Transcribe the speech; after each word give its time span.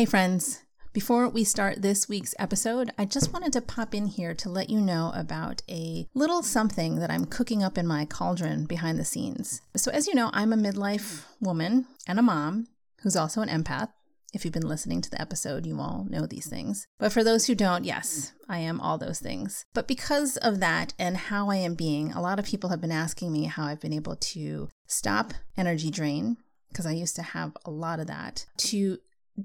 Hey, 0.00 0.06
friends. 0.06 0.62
Before 0.94 1.28
we 1.28 1.44
start 1.44 1.82
this 1.82 2.08
week's 2.08 2.34
episode, 2.38 2.90
I 2.96 3.04
just 3.04 3.34
wanted 3.34 3.52
to 3.52 3.60
pop 3.60 3.94
in 3.94 4.06
here 4.06 4.32
to 4.32 4.48
let 4.48 4.70
you 4.70 4.80
know 4.80 5.12
about 5.14 5.60
a 5.68 6.08
little 6.14 6.42
something 6.42 7.00
that 7.00 7.10
I'm 7.10 7.26
cooking 7.26 7.62
up 7.62 7.76
in 7.76 7.86
my 7.86 8.06
cauldron 8.06 8.64
behind 8.64 8.98
the 8.98 9.04
scenes. 9.04 9.60
So, 9.76 9.90
as 9.90 10.06
you 10.06 10.14
know, 10.14 10.30
I'm 10.32 10.54
a 10.54 10.56
midlife 10.56 11.26
woman 11.38 11.84
and 12.06 12.18
a 12.18 12.22
mom 12.22 12.68
who's 13.02 13.14
also 13.14 13.42
an 13.42 13.50
empath. 13.50 13.90
If 14.32 14.42
you've 14.42 14.54
been 14.54 14.66
listening 14.66 15.02
to 15.02 15.10
the 15.10 15.20
episode, 15.20 15.66
you 15.66 15.78
all 15.78 16.06
know 16.08 16.24
these 16.24 16.48
things. 16.48 16.86
But 16.98 17.12
for 17.12 17.22
those 17.22 17.46
who 17.46 17.54
don't, 17.54 17.84
yes, 17.84 18.32
I 18.48 18.60
am 18.60 18.80
all 18.80 18.96
those 18.96 19.20
things. 19.20 19.66
But 19.74 19.86
because 19.86 20.38
of 20.38 20.60
that 20.60 20.94
and 20.98 21.14
how 21.14 21.50
I 21.50 21.56
am 21.56 21.74
being, 21.74 22.10
a 22.12 22.22
lot 22.22 22.38
of 22.38 22.46
people 22.46 22.70
have 22.70 22.80
been 22.80 22.90
asking 22.90 23.32
me 23.32 23.44
how 23.44 23.64
I've 23.64 23.82
been 23.82 23.92
able 23.92 24.16
to 24.16 24.70
stop 24.86 25.34
energy 25.58 25.90
drain, 25.90 26.38
because 26.70 26.86
I 26.86 26.92
used 26.92 27.16
to 27.16 27.22
have 27.22 27.54
a 27.66 27.70
lot 27.70 28.00
of 28.00 28.06
that, 28.06 28.46
to 28.56 28.96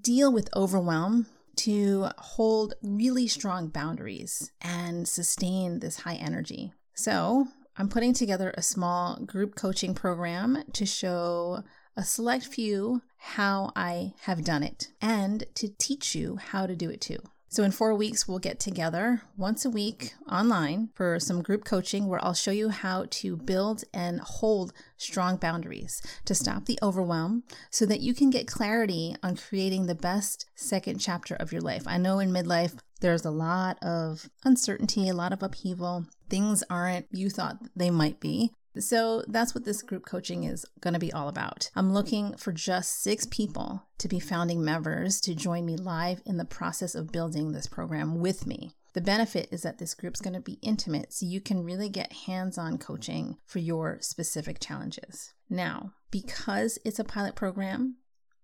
deal 0.01 0.31
with 0.31 0.49
overwhelm 0.55 1.27
to 1.57 2.09
hold 2.17 2.73
really 2.81 3.27
strong 3.27 3.69
boundaries 3.69 4.51
and 4.61 5.07
sustain 5.07 5.79
this 5.79 5.99
high 6.01 6.15
energy. 6.15 6.73
So, 6.93 7.47
I'm 7.77 7.89
putting 7.89 8.13
together 8.13 8.53
a 8.55 8.61
small 8.61 9.17
group 9.17 9.55
coaching 9.55 9.93
program 9.93 10.63
to 10.73 10.85
show 10.85 11.63
a 11.97 12.03
select 12.03 12.45
few 12.45 13.01
how 13.17 13.71
I 13.75 14.13
have 14.21 14.43
done 14.43 14.63
it 14.63 14.89
and 15.01 15.43
to 15.55 15.67
teach 15.77 16.15
you 16.15 16.37
how 16.37 16.67
to 16.67 16.75
do 16.75 16.89
it 16.89 17.01
too. 17.01 17.19
So, 17.47 17.63
in 17.63 17.71
four 17.71 17.95
weeks, 17.95 18.27
we'll 18.27 18.39
get 18.39 18.59
together 18.59 19.21
once 19.37 19.65
a 19.65 19.69
week 19.69 20.13
online 20.29 20.89
for 20.95 21.19
some 21.19 21.41
group 21.41 21.63
coaching 21.63 22.07
where 22.07 22.23
I'll 22.23 22.33
show 22.33 22.51
you 22.51 22.69
how 22.69 23.05
to 23.09 23.37
build 23.37 23.83
and 23.93 24.19
hold 24.19 24.73
strong 24.97 25.37
boundaries 25.37 26.01
to 26.25 26.35
stop 26.35 26.65
the 26.65 26.79
overwhelm 26.81 27.43
so 27.69 27.85
that 27.85 28.01
you 28.01 28.13
can 28.13 28.29
get 28.29 28.47
clarity 28.47 29.15
on 29.23 29.37
creating 29.37 29.85
the 29.85 29.95
best 29.95 30.47
second 30.55 30.99
chapter 30.99 31.35
of 31.35 31.51
your 31.51 31.61
life. 31.61 31.83
I 31.85 31.97
know 31.97 32.19
in 32.19 32.31
midlife, 32.31 32.77
there's 32.99 33.25
a 33.25 33.31
lot 33.31 33.77
of 33.83 34.29
uncertainty, 34.43 35.07
a 35.07 35.13
lot 35.13 35.31
of 35.31 35.43
upheaval. 35.43 36.05
Things 36.29 36.63
aren't 36.69 37.07
you 37.11 37.29
thought 37.29 37.57
they 37.75 37.91
might 37.91 38.19
be. 38.19 38.51
So 38.79 39.23
that's 39.27 39.55
what 39.55 39.65
this 39.65 39.81
group 39.81 40.05
coaching 40.05 40.43
is 40.43 40.65
going 40.81 40.93
to 40.93 40.99
be 40.99 41.13
all 41.13 41.27
about. 41.27 41.69
I'm 41.75 41.93
looking 41.93 42.35
for 42.35 42.51
just 42.51 43.01
six 43.01 43.25
people 43.25 43.83
to 43.97 44.07
be 44.07 44.19
founding 44.19 44.63
members 44.63 45.21
to 45.21 45.35
join 45.35 45.65
me 45.65 45.77
live 45.77 46.21
in 46.25 46.37
the 46.37 46.45
process 46.45 46.95
of 46.95 47.11
building 47.11 47.51
this 47.51 47.67
program 47.67 48.19
with 48.19 48.45
me. 48.45 48.71
The 48.93 49.01
benefit 49.01 49.49
is 49.51 49.63
that 49.63 49.77
this 49.77 49.93
group's 49.93 50.21
going 50.21 50.35
to 50.35 50.39
be 50.39 50.57
intimate, 50.61 51.11
so 51.11 51.25
you 51.25 51.41
can 51.41 51.65
really 51.65 51.89
get 51.89 52.13
hands 52.13 52.57
on 52.57 52.77
coaching 52.77 53.35
for 53.45 53.59
your 53.59 53.97
specific 53.99 54.59
challenges. 54.61 55.33
Now, 55.49 55.91
because 56.11 56.79
it's 56.85 56.97
a 56.97 57.03
pilot 57.03 57.35
program, 57.35 57.97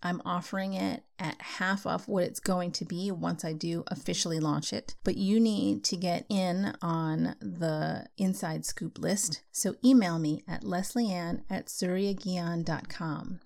I'm 0.04 0.22
offering 0.26 0.74
it 0.74 1.04
at 1.20 1.42
half 1.42 1.86
off 1.86 2.08
what 2.08 2.24
it's 2.24 2.40
going 2.40 2.72
to 2.74 2.86
be 2.86 3.12
once 3.12 3.46
I 3.46 3.54
do 3.54 3.84
officially 3.88 4.40
launch 4.40 4.74
it. 4.74 4.96
But 5.04 5.18
you 5.18 5.40
need 5.40 5.84
to 5.86 5.98
get 5.98 6.26
in 6.30 6.74
on 6.82 7.36
the 7.40 8.08
inside 8.18 8.66
scoop 8.66 8.98
list. 8.98 9.44
So 9.52 9.76
email 9.86 10.18
me 10.18 10.44
at 10.48 10.64
leslieann 10.64 11.44
at 11.50 11.68
suryaguian.com. 11.68 13.40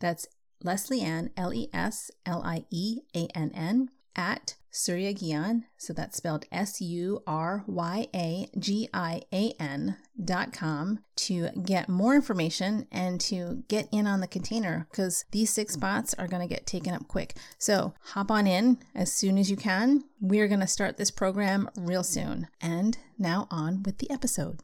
That's 0.00 0.28
Leslieann, 0.62 1.30
L 1.36 1.52
E 1.52 1.68
S 1.72 2.10
L 2.24 2.42
I 2.44 2.64
E 2.70 3.00
A 3.14 3.26
N 3.34 3.50
N, 3.54 3.90
at 4.14 4.56
Surya 4.74 5.12
Guian, 5.12 5.64
so 5.76 5.92
that's 5.92 6.16
spelled 6.16 6.46
S 6.50 6.80
U 6.80 7.22
R 7.26 7.62
Y 7.66 8.08
A 8.14 8.48
G 8.58 8.88
I 8.92 9.22
A 9.32 9.52
N 9.60 9.96
dot 10.22 10.52
com 10.52 11.00
to 11.16 11.50
get 11.62 11.90
more 11.90 12.14
information 12.14 12.86
and 12.90 13.20
to 13.20 13.64
get 13.68 13.86
in 13.92 14.06
on 14.06 14.20
the 14.20 14.26
container 14.26 14.88
because 14.90 15.26
these 15.30 15.50
six 15.50 15.74
spots 15.74 16.14
are 16.14 16.26
going 16.26 16.40
to 16.40 16.52
get 16.52 16.66
taken 16.66 16.94
up 16.94 17.06
quick. 17.06 17.34
So 17.58 17.92
hop 18.00 18.30
on 18.30 18.46
in 18.46 18.78
as 18.94 19.12
soon 19.12 19.36
as 19.36 19.50
you 19.50 19.56
can. 19.56 20.04
We're 20.20 20.48
going 20.48 20.60
to 20.60 20.66
start 20.66 20.96
this 20.96 21.10
program 21.10 21.68
real 21.76 22.02
soon. 22.02 22.48
And 22.60 22.96
now 23.18 23.48
on 23.50 23.82
with 23.82 23.98
the 23.98 24.10
episode. 24.10 24.60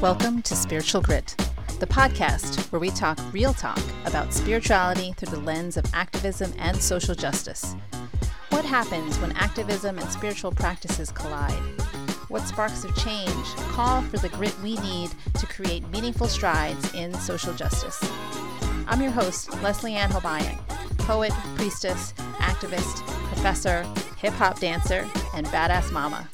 Welcome 0.00 0.40
to 0.42 0.56
Spiritual 0.56 1.02
Grit, 1.02 1.36
the 1.78 1.86
podcast 1.86 2.72
where 2.72 2.80
we 2.80 2.88
talk 2.88 3.18
real 3.34 3.52
talk 3.52 3.78
about 4.06 4.32
spirituality 4.32 5.12
through 5.12 5.36
the 5.36 5.44
lens 5.44 5.76
of 5.76 5.84
activism 5.92 6.54
and 6.58 6.74
social 6.78 7.14
justice. 7.14 7.76
What 8.48 8.64
happens 8.64 9.18
when 9.18 9.32
activism 9.32 9.98
and 9.98 10.10
spiritual 10.10 10.52
practices 10.52 11.12
collide? 11.12 11.52
What 12.28 12.48
sparks 12.48 12.82
of 12.82 12.96
change 12.96 13.46
call 13.72 14.00
for 14.00 14.16
the 14.16 14.30
grit 14.30 14.58
we 14.62 14.76
need 14.78 15.10
to 15.34 15.46
create 15.46 15.86
meaningful 15.90 16.28
strides 16.28 16.94
in 16.94 17.12
social 17.16 17.52
justice? 17.52 18.00
I'm 18.86 19.02
your 19.02 19.10
host, 19.10 19.50
Leslieann 19.50 20.08
Hobayan, 20.08 20.56
poet, 21.00 21.32
priestess, 21.56 22.14
activist, 22.38 23.06
professor, 23.26 23.82
hip 24.16 24.32
hop 24.32 24.60
dancer, 24.60 25.06
and 25.34 25.46
badass 25.48 25.92
mama. 25.92 26.26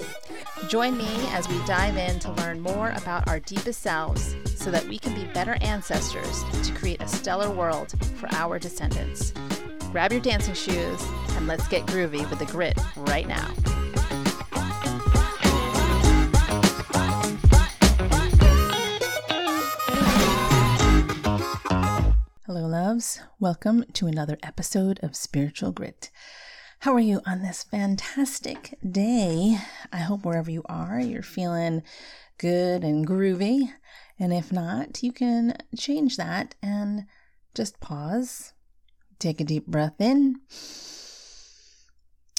Join 0.64 0.96
me 0.96 1.06
as 1.28 1.46
we 1.48 1.64
dive 1.64 1.96
in 1.96 2.18
to 2.18 2.32
learn 2.32 2.60
more 2.60 2.90
about 2.96 3.28
our 3.28 3.38
deepest 3.38 3.82
selves 3.82 4.34
so 4.56 4.70
that 4.70 4.84
we 4.88 4.98
can 4.98 5.14
be 5.14 5.24
better 5.32 5.56
ancestors 5.60 6.42
to 6.64 6.72
create 6.72 7.00
a 7.00 7.06
stellar 7.06 7.50
world 7.50 7.92
for 8.16 8.28
our 8.32 8.58
descendants. 8.58 9.32
Grab 9.92 10.10
your 10.10 10.20
dancing 10.20 10.54
shoes 10.54 11.00
and 11.36 11.46
let's 11.46 11.68
get 11.68 11.86
groovy 11.86 12.28
with 12.30 12.40
the 12.40 12.46
grit 12.46 12.76
right 12.96 13.28
now. 13.28 13.46
Hello, 22.46 22.66
loves. 22.66 23.20
Welcome 23.38 23.84
to 23.92 24.06
another 24.06 24.38
episode 24.42 24.98
of 25.02 25.14
Spiritual 25.14 25.70
Grit. 25.70 26.10
How 26.86 26.94
are 26.94 27.00
you 27.00 27.20
on 27.26 27.42
this 27.42 27.64
fantastic 27.64 28.78
day? 28.88 29.58
I 29.92 29.96
hope 29.96 30.24
wherever 30.24 30.52
you 30.52 30.62
are, 30.66 31.00
you're 31.00 31.20
feeling 31.20 31.82
good 32.38 32.84
and 32.84 33.04
groovy. 33.04 33.72
And 34.20 34.32
if 34.32 34.52
not, 34.52 35.02
you 35.02 35.10
can 35.10 35.56
change 35.76 36.16
that 36.16 36.54
and 36.62 37.06
just 37.56 37.80
pause, 37.80 38.52
take 39.18 39.40
a 39.40 39.44
deep 39.44 39.66
breath 39.66 40.00
in, 40.00 40.36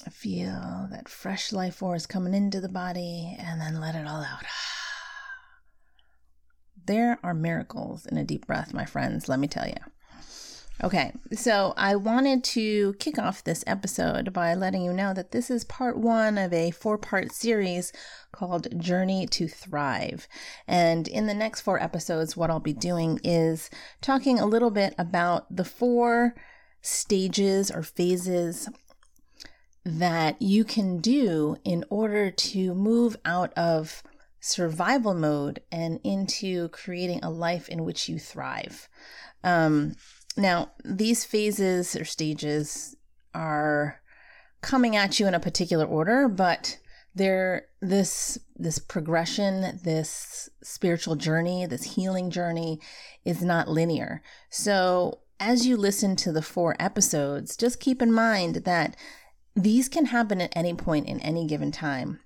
feel 0.09 0.87
that 0.91 1.09
fresh 1.09 1.51
life 1.51 1.75
force 1.75 2.05
coming 2.05 2.33
into 2.33 2.61
the 2.61 2.69
body, 2.69 3.35
and 3.37 3.59
then 3.59 3.81
let 3.81 3.95
it 3.95 4.07
all 4.07 4.23
out. 4.23 4.45
There 6.85 7.19
are 7.21 7.33
miracles 7.33 8.05
in 8.05 8.17
a 8.17 8.23
deep 8.23 8.47
breath, 8.47 8.73
my 8.73 8.85
friends, 8.85 9.27
let 9.27 9.39
me 9.39 9.49
tell 9.49 9.67
you. 9.67 9.75
Okay, 10.83 11.11
so 11.33 11.73
I 11.75 11.95
wanted 11.95 12.43
to 12.43 12.93
kick 12.99 13.17
off 13.17 13.43
this 13.43 13.63
episode 13.65 14.31
by 14.31 14.53
letting 14.53 14.83
you 14.83 14.93
know 14.93 15.11
that 15.11 15.31
this 15.31 15.49
is 15.49 15.63
part 15.63 15.97
one 15.97 16.37
of 16.37 16.53
a 16.53 16.69
four 16.69 16.99
part 16.99 17.31
series 17.31 17.91
called 18.31 18.79
Journey 18.79 19.25
to 19.25 19.47
Thrive. 19.47 20.27
And 20.67 21.07
in 21.07 21.25
the 21.25 21.33
next 21.33 21.61
four 21.61 21.81
episodes, 21.81 22.37
what 22.37 22.51
I'll 22.51 22.59
be 22.59 22.73
doing 22.73 23.19
is 23.23 23.71
talking 24.01 24.39
a 24.39 24.45
little 24.45 24.69
bit 24.69 24.93
about 24.99 25.55
the 25.55 25.65
four 25.65 26.35
stages 26.83 27.71
or 27.71 27.81
phases 27.81 28.69
that 29.83 30.39
you 30.39 30.63
can 30.63 30.99
do 30.99 31.57
in 31.63 31.85
order 31.89 32.29
to 32.29 32.75
move 32.75 33.17
out 33.25 33.51
of 33.57 34.03
survival 34.39 35.15
mode 35.15 35.59
and 35.71 35.99
into 36.03 36.69
creating 36.69 37.21
a 37.23 37.31
life 37.31 37.67
in 37.67 37.83
which 37.83 38.07
you 38.07 38.19
thrive. 38.19 38.87
Um, 39.43 39.95
now, 40.37 40.71
these 40.85 41.25
phases 41.25 41.95
or 41.95 42.05
stages 42.05 42.95
are 43.33 44.01
coming 44.61 44.95
at 44.95 45.19
you 45.19 45.27
in 45.27 45.33
a 45.33 45.39
particular 45.39 45.85
order, 45.85 46.27
but 46.27 46.77
they're 47.15 47.65
this 47.81 48.37
this 48.55 48.79
progression, 48.79 49.79
this 49.83 50.49
spiritual 50.63 51.15
journey, 51.15 51.65
this 51.65 51.95
healing 51.95 52.29
journey 52.29 52.79
is 53.25 53.41
not 53.41 53.67
linear. 53.67 54.21
So, 54.49 55.19
as 55.39 55.65
you 55.65 55.77
listen 55.77 56.15
to 56.17 56.31
the 56.31 56.41
four 56.41 56.75
episodes, 56.79 57.57
just 57.57 57.79
keep 57.79 58.01
in 58.01 58.11
mind 58.11 58.57
that 58.65 58.95
these 59.55 59.89
can 59.89 60.05
happen 60.05 60.41
at 60.41 60.53
any 60.55 60.73
point 60.75 61.07
in 61.07 61.19
any 61.21 61.45
given 61.47 61.71
time. 61.71 62.19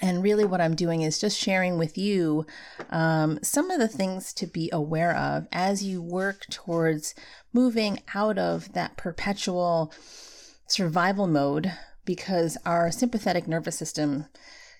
And 0.00 0.22
really, 0.22 0.44
what 0.44 0.60
I'm 0.60 0.76
doing 0.76 1.02
is 1.02 1.18
just 1.18 1.38
sharing 1.38 1.76
with 1.76 1.98
you 1.98 2.46
um, 2.90 3.38
some 3.42 3.70
of 3.70 3.80
the 3.80 3.88
things 3.88 4.32
to 4.34 4.46
be 4.46 4.70
aware 4.72 5.14
of 5.16 5.48
as 5.50 5.82
you 5.82 6.00
work 6.00 6.46
towards 6.50 7.14
moving 7.52 8.00
out 8.14 8.38
of 8.38 8.72
that 8.74 8.96
perpetual 8.96 9.92
survival 10.68 11.26
mode 11.26 11.72
because 12.04 12.56
our 12.64 12.90
sympathetic 12.92 13.48
nervous 13.48 13.76
system 13.76 14.26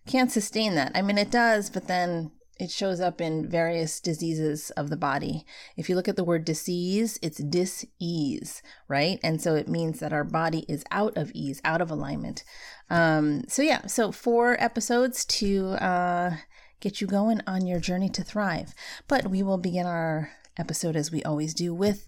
can't 0.07 0.31
sustain 0.31 0.75
that. 0.77 0.93
I 0.95 1.03
mean, 1.03 1.19
it 1.19 1.31
does, 1.31 1.69
but 1.69 1.89
then 1.89 2.31
it 2.59 2.71
shows 2.71 3.01
up 3.01 3.21
in 3.21 3.49
various 3.49 4.01
diseases 4.01 4.71
of 4.71 4.91
the 4.91 4.97
body. 4.97 5.45
If 5.77 5.89
you 5.89 5.95
look 5.95 6.09
at 6.09 6.17
the 6.17 6.25
word 6.25 6.45
disease, 6.45 7.19
it's 7.23 7.39
dis-ease, 7.39 8.63
right? 8.89 9.21
And 9.23 9.41
so 9.41 9.55
it 9.55 9.69
means 9.69 10.01
that 10.01 10.13
our 10.13 10.25
body 10.25 10.65
is 10.69 10.85
out 10.91 11.17
of 11.17 11.31
ease, 11.35 11.61
out 11.65 11.81
of 11.81 11.91
alignment. 11.91 12.45
Um, 12.91 13.45
so 13.49 13.63
yeah, 13.63 13.87
so 13.87 14.11
four 14.11 14.57
episodes 14.61 15.25
to 15.27 15.71
uh, 15.73 16.37
get 16.81 17.01
you 17.01 17.07
going 17.07 17.41
on 17.47 17.67
your 17.67 17.81
journey 17.81 18.09
to 18.11 18.25
thrive. 18.25 18.75
But 19.07 19.29
we 19.29 19.43
will 19.43 19.59
begin 19.59 19.87
our 19.87 20.31
episode 20.57 20.97
as 20.97 21.13
we 21.13 21.23
always 21.23 21.55
do 21.55 21.73
with 21.73 22.07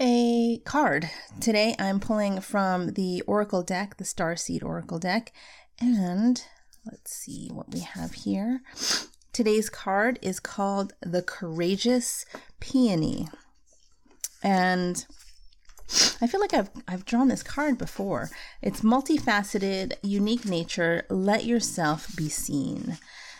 a 0.00 0.58
card. 0.58 1.10
Today 1.40 1.74
I'm 1.80 1.98
pulling 1.98 2.40
from 2.40 2.92
the 2.92 3.22
Oracle 3.22 3.64
deck, 3.64 3.96
the 3.96 4.04
Starseed 4.04 4.62
Oracle 4.62 5.00
deck, 5.00 5.32
and 5.80 6.40
let's 6.86 7.12
see 7.12 7.48
what 7.52 7.72
we 7.72 7.80
have 7.80 8.12
here. 8.12 8.62
Today's 9.38 9.70
card 9.70 10.18
is 10.20 10.40
called 10.40 10.94
the 11.00 11.22
Courageous 11.22 12.26
Peony. 12.58 13.28
And 14.42 15.06
I 16.20 16.26
feel 16.26 16.40
like 16.40 16.52
I've 16.52 16.70
I've 16.88 17.04
drawn 17.04 17.28
this 17.28 17.44
card 17.44 17.78
before. 17.78 18.30
It's 18.62 18.80
multifaceted, 18.80 19.92
unique 20.02 20.44
nature, 20.44 21.06
let 21.08 21.44
yourself 21.44 22.16
be 22.16 22.28
seen. 22.28 22.98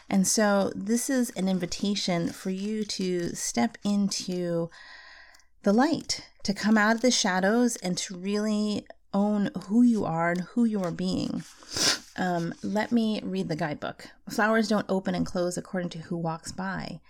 And 0.09 0.25
so 0.25 0.71
this 0.77 1.11
is 1.11 1.31
an 1.31 1.49
invitation 1.49 2.29
for 2.29 2.50
you 2.50 2.85
to 2.85 3.35
step 3.35 3.77
into 3.83 4.71
the 5.65 5.73
light, 5.73 6.29
to 6.45 6.55
come 6.55 6.79
out 6.79 6.95
of 6.95 7.03
the 7.03 7.11
shadows 7.11 7.75
and 7.75 7.99
to 7.99 8.17
really 8.17 8.87
own 9.12 9.50
who 9.67 9.83
you 9.83 10.05
are 10.05 10.31
and 10.31 10.43
who 10.43 10.65
you 10.65 10.81
are 10.81 10.93
being. 10.93 11.43
Um, 12.19 12.53
let 12.62 12.91
me 12.91 13.20
read 13.23 13.49
the 13.49 13.56
guidebook. 13.56 14.09
Flowers 14.29 14.69
don't 14.69 14.87
open 14.88 15.15
and 15.15 15.25
close 15.25 15.56
according 15.56 15.91
to 15.91 15.99
who 16.00 16.17
walks 16.17 16.50
by. 16.53 17.00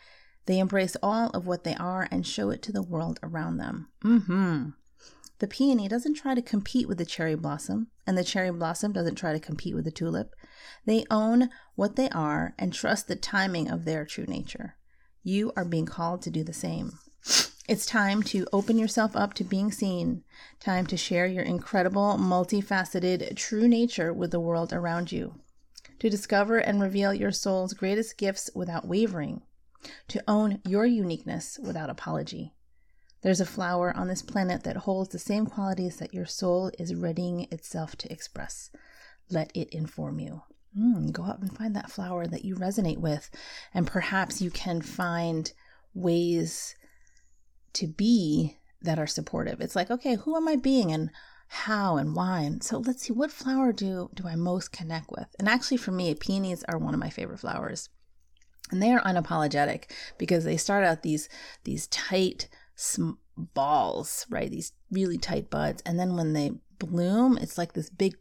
They 0.47 0.59
embrace 0.59 0.97
all 1.03 1.31
of 1.31 1.47
what 1.47 1.65
they 1.65 1.75
are 1.75 2.09
and 2.11 2.27
show 2.27 2.51
it 2.51 2.63
to 2.63 2.73
the 2.73 2.83
world 2.83 3.19
around 3.23 3.57
them. 3.57 3.89
Mm-hmm. 4.05 4.71
The 5.39 5.47
peony 5.47 5.89
doesn't 5.89 6.15
try 6.15 6.35
to 6.35 6.43
compete 6.43 6.89
with 6.89 6.99
the 6.99 7.07
cherry 7.07 7.37
blossom, 7.37 7.89
and 8.07 8.19
the 8.19 8.25
cherry 8.25 8.51
blossom 8.51 8.93
doesn't 8.93 9.15
try 9.15 9.33
to 9.33 9.41
compete 9.41 9.75
with 9.75 9.85
the 9.85 9.91
tulip. 9.91 10.35
They 10.85 11.05
own 11.11 11.49
what 11.75 11.97
they 11.97 12.09
are 12.11 12.55
and 12.59 12.73
trust 12.73 13.09
the 13.09 13.17
timing 13.17 13.71
of 13.71 13.85
their 13.85 14.05
true 14.05 14.27
nature. 14.27 14.77
You 15.23 15.53
are 15.57 15.65
being 15.65 15.87
called 15.87 16.23
to 16.23 16.31
do 16.31 16.43
the 16.43 16.53
same. 16.53 16.99
It's 17.69 17.85
time 17.85 18.23
to 18.23 18.47
open 18.51 18.79
yourself 18.79 19.15
up 19.15 19.35
to 19.35 19.45
being 19.45 19.71
seen, 19.71 20.25
time 20.59 20.87
to 20.87 20.97
share 20.97 21.27
your 21.27 21.45
incredible, 21.45 22.17
multifaceted, 22.19 23.37
true 23.37 23.69
nature 23.69 24.11
with 24.11 24.31
the 24.31 24.41
world 24.41 24.73
around 24.73 25.13
you, 25.13 25.35
to 25.99 26.09
discover 26.09 26.57
and 26.57 26.81
reveal 26.81 27.13
your 27.13 27.31
soul's 27.31 27.75
greatest 27.75 28.17
gifts 28.17 28.49
without 28.55 28.89
wavering, 28.89 29.43
to 30.09 30.25
own 30.27 30.63
your 30.65 30.87
uniqueness 30.87 31.59
without 31.63 31.91
apology. 31.91 32.55
There's 33.21 33.43
a 33.43 33.45
flower 33.45 33.95
on 33.95 34.09
this 34.09 34.23
planet 34.23 34.63
that 34.63 34.79
holds 34.79 35.11
the 35.11 35.19
same 35.19 35.45
qualities 35.45 35.97
that 35.97 36.15
your 36.15 36.25
soul 36.25 36.71
is 36.79 36.95
readying 36.95 37.49
itself 37.51 37.97
to 37.97 38.11
express. 38.11 38.71
Let 39.29 39.55
it 39.55 39.69
inform 39.75 40.21
you. 40.21 40.41
Mm, 40.75 41.13
go 41.13 41.25
out 41.25 41.41
and 41.41 41.55
find 41.55 41.77
that 41.77 41.91
flower 41.91 42.27
that 42.29 42.47
you 42.47 42.57
resonate 42.57 42.97
with, 42.97 43.31
and 43.75 43.87
perhaps 43.87 44.41
you 44.41 44.51
can 44.51 44.81
find 44.81 45.53
ways 45.93 46.75
to 47.75 47.87
be 47.87 48.59
that 48.83 48.99
are 48.99 49.07
supportive. 49.07 49.61
It's 49.61 49.77
like, 49.77 49.91
okay, 49.91 50.15
who 50.17 50.37
am 50.37 50.49
I 50.49 50.57
being 50.57 50.93
and 50.93 51.11
how 51.49 51.97
and 51.97 52.15
why? 52.15 52.41
And 52.41 52.63
so 52.63 52.79
let's 52.79 53.03
see 53.03 53.13
what 53.13 53.33
flower 53.33 53.73
do 53.73 54.11
do 54.15 54.27
I 54.27 54.37
most 54.37 54.73
connect 54.73 55.11
with? 55.11 55.27
And 55.39 55.49
actually 55.49 55.79
for 55.79 55.91
me, 55.91 56.15
peonies 56.15 56.65
are 56.69 56.79
one 56.79 56.95
of 56.95 57.01
my 57.01 57.11
favorite 57.11 57.41
flowers. 57.41 57.89
And 58.71 58.83
they 58.83 58.93
are 58.93 59.01
unapologetic 59.01 59.91
because 60.19 60.45
they 60.45 60.59
start 60.59 60.85
out 60.85 61.03
these 61.03 61.29
these 61.65 61.87
tight 61.87 62.49
balls, 63.37 64.27
right? 64.29 64.51
These 64.51 64.73
really 64.91 65.19
tight 65.19 65.49
buds. 65.49 65.83
And 65.87 65.99
then 65.99 66.17
when 66.17 66.35
they 66.35 66.53
bloom, 66.79 67.39
it's 67.39 67.59
like 67.59 67.73
this 67.73 67.91
big 67.91 68.17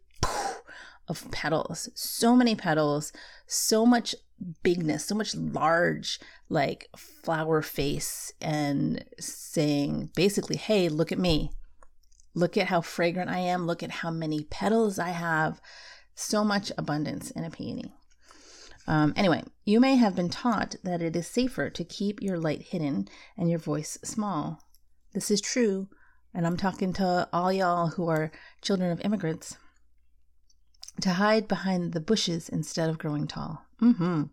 of 1.08 1.30
petals. 1.32 1.90
So 1.96 2.36
many 2.36 2.56
petals, 2.56 3.14
so 3.46 3.86
much 3.86 4.16
bigness, 4.64 5.06
so 5.06 5.16
much 5.16 5.36
large, 5.36 6.20
like 6.50 6.88
flower 6.96 7.62
face, 7.62 8.32
and 8.42 9.04
saying 9.20 10.12
basically, 10.16 10.58
hey, 10.58 10.90
look 10.90 11.12
at 11.12 11.20
me. 11.20 11.52
Look 12.34 12.56
at 12.58 12.68
how 12.68 12.82
fragrant 12.82 13.30
I 13.30 13.40
am. 13.40 13.66
Look 13.66 13.82
at 13.82 13.92
how 13.92 14.12
many 14.12 14.44
petals 14.44 15.00
I 15.00 15.10
have. 15.10 15.60
So 16.14 16.44
much 16.44 16.72
abundance 16.78 17.32
in 17.32 17.44
a 17.44 17.50
peony. 17.50 17.94
Um, 18.88 19.14
anyway, 19.16 19.44
you 19.66 19.80
may 19.80 19.96
have 19.96 20.16
been 20.16 20.30
taught 20.30 20.76
that 20.84 21.02
it 21.02 21.16
is 21.16 21.28
safer 21.28 21.70
to 21.70 21.84
keep 21.84 22.22
your 22.22 22.38
light 22.38 22.62
hidden 22.62 23.08
and 23.38 23.50
your 23.50 23.60
voice 23.60 23.98
small. 24.04 24.62
This 25.14 25.30
is 25.30 25.42
true, 25.42 25.90
and 26.34 26.48
I'm 26.48 26.58
talking 26.58 26.94
to 26.94 27.28
all 27.34 27.52
y'all 27.52 27.88
who 27.88 28.08
are 28.08 28.32
children 28.62 28.92
of 28.92 29.02
immigrants. 29.02 29.58
To 31.02 31.14
hide 31.14 31.48
behind 31.48 31.94
the 31.94 32.00
bushes 32.00 32.50
instead 32.50 32.90
of 32.90 32.98
growing 32.98 33.28
tall. 33.28 33.66
Mm-hmm. 33.82 34.24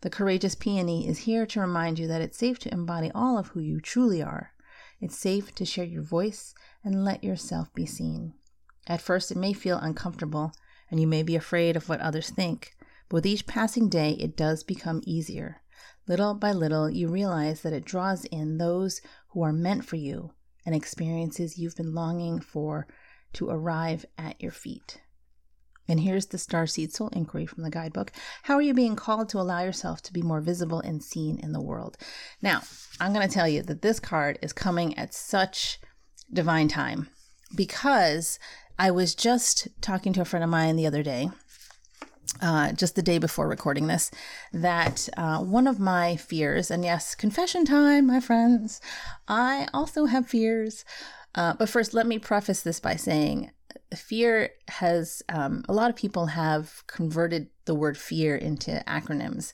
The 0.00 0.10
courageous 0.10 0.56
peony 0.56 1.06
is 1.06 1.18
here 1.18 1.46
to 1.46 1.60
remind 1.60 2.00
you 2.00 2.08
that 2.08 2.20
it's 2.20 2.36
safe 2.36 2.58
to 2.60 2.72
embody 2.72 3.12
all 3.14 3.38
of 3.38 3.48
who 3.48 3.60
you 3.60 3.80
truly 3.80 4.20
are. 4.20 4.52
It's 5.00 5.16
safe 5.16 5.54
to 5.54 5.64
share 5.64 5.84
your 5.84 6.02
voice 6.02 6.54
and 6.82 7.04
let 7.04 7.22
yourself 7.22 7.72
be 7.72 7.86
seen. 7.86 8.34
At 8.86 9.00
first, 9.00 9.30
it 9.30 9.36
may 9.36 9.52
feel 9.52 9.78
uncomfortable, 9.78 10.52
and 10.90 10.98
you 10.98 11.06
may 11.06 11.22
be 11.22 11.36
afraid 11.36 11.76
of 11.76 11.88
what 11.88 12.00
others 12.00 12.30
think, 12.30 12.74
but 13.08 13.16
with 13.16 13.26
each 13.26 13.46
passing 13.46 13.88
day, 13.88 14.12
it 14.12 14.36
does 14.36 14.64
become 14.64 15.02
easier. 15.06 15.62
Little 16.08 16.34
by 16.34 16.52
little, 16.52 16.90
you 16.90 17.08
realize 17.08 17.62
that 17.62 17.72
it 17.72 17.84
draws 17.84 18.24
in 18.24 18.58
those 18.58 19.00
who 19.28 19.42
are 19.42 19.52
meant 19.52 19.84
for 19.84 19.96
you 19.96 20.32
and 20.66 20.74
experiences 20.74 21.58
you've 21.58 21.76
been 21.76 21.94
longing 21.94 22.40
for 22.40 22.88
to 23.34 23.50
arrive 23.50 24.04
at 24.18 24.40
your 24.42 24.50
feet. 24.50 25.00
And 25.88 26.00
here's 26.00 26.26
the 26.26 26.38
Starseed 26.38 26.92
Soul 26.92 27.08
Inquiry 27.08 27.46
from 27.46 27.62
the 27.64 27.70
guidebook. 27.70 28.12
How 28.44 28.54
are 28.54 28.62
you 28.62 28.74
being 28.74 28.96
called 28.96 29.28
to 29.30 29.38
allow 29.38 29.62
yourself 29.62 30.00
to 30.02 30.12
be 30.12 30.22
more 30.22 30.40
visible 30.40 30.80
and 30.80 31.02
seen 31.02 31.38
in 31.38 31.52
the 31.52 31.60
world? 31.60 31.96
Now, 32.40 32.62
I'm 33.00 33.12
going 33.12 33.26
to 33.26 33.32
tell 33.32 33.48
you 33.48 33.62
that 33.62 33.82
this 33.82 34.00
card 34.00 34.38
is 34.42 34.52
coming 34.52 34.96
at 34.96 35.12
such 35.12 35.80
divine 36.32 36.68
time 36.68 37.08
because 37.54 38.38
I 38.78 38.90
was 38.90 39.14
just 39.14 39.68
talking 39.80 40.12
to 40.14 40.22
a 40.22 40.24
friend 40.24 40.44
of 40.44 40.50
mine 40.50 40.76
the 40.76 40.86
other 40.86 41.02
day 41.02 41.28
uh, 42.40 42.72
just 42.72 42.96
the 42.96 43.02
day 43.02 43.18
before 43.18 43.48
recording 43.48 43.86
this, 43.86 44.10
that 44.52 45.08
uh, 45.16 45.38
one 45.38 45.66
of 45.66 45.78
my 45.78 46.16
fears, 46.16 46.70
and 46.70 46.84
yes, 46.84 47.14
confession 47.14 47.64
time, 47.64 48.06
my 48.06 48.20
friends, 48.20 48.80
I 49.28 49.68
also 49.74 50.06
have 50.06 50.28
fears. 50.28 50.84
Uh, 51.34 51.54
but 51.54 51.68
first, 51.68 51.94
let 51.94 52.06
me 52.06 52.18
preface 52.18 52.62
this 52.62 52.80
by 52.80 52.96
saying 52.96 53.50
fear 53.96 54.50
has, 54.68 55.22
um, 55.28 55.64
a 55.68 55.72
lot 55.72 55.90
of 55.90 55.96
people 55.96 56.26
have 56.26 56.82
converted 56.86 57.48
the 57.64 57.74
word 57.74 57.96
fear 57.96 58.36
into 58.36 58.82
acronyms. 58.86 59.52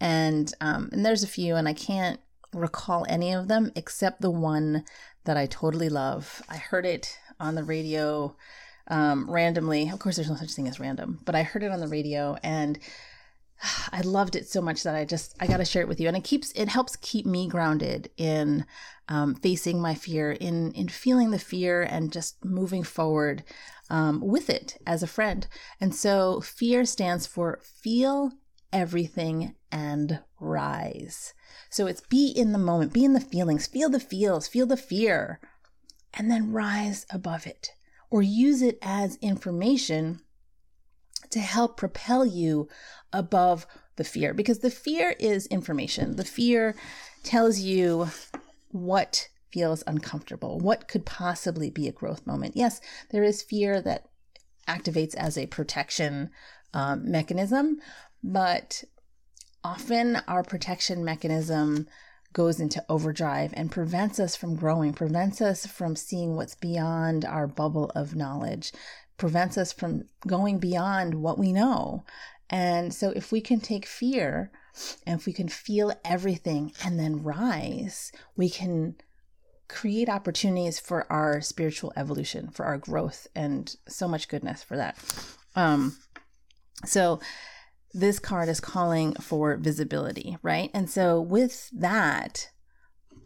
And, 0.00 0.52
um, 0.60 0.88
and 0.92 1.04
there's 1.04 1.22
a 1.22 1.28
few, 1.28 1.54
and 1.54 1.68
I 1.68 1.74
can't 1.74 2.20
recall 2.52 3.06
any 3.08 3.32
of 3.32 3.48
them 3.48 3.72
except 3.76 4.20
the 4.20 4.30
one 4.30 4.84
that 5.24 5.36
I 5.36 5.46
totally 5.46 5.88
love. 5.88 6.42
I 6.48 6.56
heard 6.56 6.86
it 6.86 7.18
on 7.38 7.54
the 7.54 7.64
radio 7.64 8.36
um, 8.88 9.30
randomly. 9.30 9.88
Of 9.88 9.98
course, 9.98 10.16
there's 10.16 10.30
no 10.30 10.36
such 10.36 10.52
thing 10.52 10.68
as 10.68 10.80
random, 10.80 11.20
but 11.24 11.34
I 11.34 11.44
heard 11.44 11.62
it 11.62 11.70
on 11.70 11.80
the 11.80 11.88
radio 11.88 12.36
and 12.42 12.78
I 13.92 14.00
loved 14.02 14.36
it 14.36 14.48
so 14.48 14.60
much 14.60 14.82
that 14.82 14.94
I 14.94 15.04
just 15.04 15.34
I 15.40 15.46
got 15.46 15.58
to 15.58 15.64
share 15.64 15.82
it 15.82 15.88
with 15.88 16.00
you. 16.00 16.08
And 16.08 16.16
it 16.16 16.24
keeps 16.24 16.52
it 16.52 16.68
helps 16.68 16.96
keep 16.96 17.26
me 17.26 17.48
grounded 17.48 18.10
in 18.16 18.66
um, 19.08 19.34
facing 19.34 19.80
my 19.80 19.94
fear, 19.94 20.32
in 20.32 20.72
in 20.72 20.88
feeling 20.88 21.30
the 21.30 21.38
fear, 21.38 21.82
and 21.82 22.12
just 22.12 22.44
moving 22.44 22.82
forward 22.82 23.44
um, 23.90 24.20
with 24.20 24.48
it 24.50 24.78
as 24.86 25.02
a 25.02 25.08
friend. 25.08 25.46
And 25.80 25.94
so, 25.94 26.40
fear 26.40 26.84
stands 26.84 27.26
for 27.26 27.60
feel 27.62 28.32
everything 28.72 29.54
and 29.70 30.20
rise. 30.40 31.34
So 31.70 31.86
it's 31.86 32.00
be 32.00 32.28
in 32.28 32.52
the 32.52 32.58
moment, 32.58 32.92
be 32.92 33.04
in 33.04 33.12
the 33.12 33.20
feelings, 33.20 33.66
feel 33.66 33.90
the 33.90 34.00
feels, 34.00 34.48
feel 34.48 34.66
the 34.66 34.76
fear, 34.76 35.40
and 36.14 36.30
then 36.30 36.52
rise 36.52 37.06
above 37.10 37.46
it 37.46 37.72
or 38.10 38.22
use 38.22 38.62
it 38.62 38.78
as 38.82 39.16
information 39.16 40.20
to 41.32 41.40
help 41.40 41.76
propel 41.76 42.24
you 42.24 42.68
above 43.12 43.66
the 43.96 44.04
fear 44.04 44.32
because 44.32 44.60
the 44.60 44.70
fear 44.70 45.14
is 45.18 45.46
information. 45.48 46.16
The 46.16 46.24
fear 46.24 46.74
tells 47.22 47.58
you 47.58 48.08
what 48.70 49.28
feels 49.52 49.84
uncomfortable, 49.86 50.58
what 50.58 50.88
could 50.88 51.04
possibly 51.04 51.68
be 51.68 51.86
a 51.86 51.92
growth 51.92 52.26
moment. 52.26 52.56
Yes, 52.56 52.80
there 53.10 53.22
is 53.22 53.42
fear 53.42 53.82
that 53.82 54.06
activates 54.66 55.14
as 55.14 55.36
a 55.36 55.46
protection 55.46 56.30
um, 56.72 57.10
mechanism, 57.10 57.78
but 58.24 58.82
often 59.62 60.16
our 60.26 60.42
protection 60.42 61.04
mechanism 61.04 61.86
goes 62.32 62.60
into 62.60 62.82
overdrive 62.88 63.52
and 63.54 63.70
prevents 63.70 64.18
us 64.18 64.34
from 64.34 64.56
growing, 64.56 64.94
prevents 64.94 65.42
us 65.42 65.66
from 65.66 65.94
seeing 65.94 66.34
what's 66.34 66.54
beyond 66.54 67.26
our 67.26 67.46
bubble 67.46 67.90
of 67.94 68.16
knowledge, 68.16 68.72
prevents 69.16 69.56
us 69.58 69.72
from 69.72 70.04
going 70.26 70.58
beyond 70.58 71.14
what 71.14 71.38
we 71.38 71.52
know. 71.52 72.04
And 72.50 72.92
so, 72.92 73.10
if 73.10 73.32
we 73.32 73.40
can 73.40 73.60
take 73.60 73.86
fear 73.86 74.50
and 75.06 75.18
if 75.18 75.26
we 75.26 75.32
can 75.32 75.48
feel 75.48 75.92
everything 76.04 76.72
and 76.84 76.98
then 76.98 77.22
rise, 77.22 78.12
we 78.36 78.50
can 78.50 78.96
create 79.68 80.08
opportunities 80.08 80.78
for 80.78 81.10
our 81.10 81.40
spiritual 81.40 81.92
evolution, 81.96 82.50
for 82.50 82.66
our 82.66 82.76
growth, 82.76 83.26
and 83.34 83.74
so 83.88 84.06
much 84.06 84.28
goodness 84.28 84.62
for 84.62 84.76
that. 84.76 84.98
Um, 85.56 85.96
so, 86.84 87.20
this 87.94 88.18
card 88.18 88.48
is 88.48 88.60
calling 88.60 89.14
for 89.14 89.56
visibility, 89.56 90.38
right? 90.42 90.70
And 90.72 90.88
so 90.88 91.20
with 91.20 91.68
that, 91.70 92.50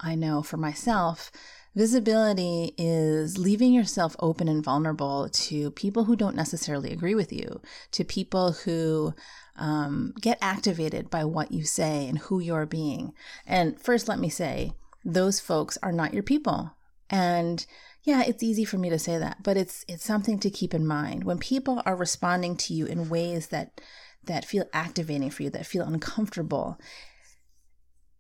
I 0.00 0.14
know 0.14 0.43
for 0.43 0.57
myself, 0.57 1.31
visibility 1.76 2.73
is 2.78 3.37
leaving 3.37 3.73
yourself 3.73 4.16
open 4.18 4.49
and 4.49 4.64
vulnerable 4.64 5.28
to 5.28 5.71
people 5.73 6.04
who 6.04 6.16
don't 6.16 6.35
necessarily 6.35 6.90
agree 6.90 7.14
with 7.14 7.33
you, 7.33 7.61
to 7.92 8.02
people 8.02 8.52
who 8.52 9.14
um, 9.56 10.14
get 10.21 10.38
activated 10.40 11.11
by 11.11 11.25
what 11.25 11.52
you 11.52 11.64
say 11.64 12.09
and 12.09 12.18
who 12.18 12.40
you're 12.40 12.66
being. 12.66 13.12
And 13.47 13.78
first, 13.78 14.09
let 14.09 14.18
me 14.18 14.30
say, 14.30 14.73
those 15.04 15.38
folks 15.38 15.76
are 15.83 15.92
not 15.92 16.14
your 16.14 16.23
people. 16.23 16.73
And 17.11 17.64
yeah, 18.04 18.23
it's 18.26 18.42
easy 18.42 18.64
for 18.64 18.78
me 18.78 18.88
to 18.88 18.99
say 18.99 19.18
that, 19.18 19.42
but 19.42 19.56
it's 19.56 19.85
it's 19.87 20.04
something 20.04 20.38
to 20.40 20.50
keep 20.50 20.73
in 20.73 20.87
mind. 20.87 21.25
When 21.25 21.38
people 21.38 21.83
are 21.85 21.95
responding 21.95 22.56
to 22.56 22.75
you 22.75 22.87
in 22.87 23.09
ways 23.09 23.49
that 23.49 23.80
that 24.25 24.45
feel 24.45 24.64
activating 24.73 25.30
for 25.30 25.42
you, 25.42 25.50
that 25.50 25.66
feel 25.66 25.85
uncomfortable, 25.85 26.78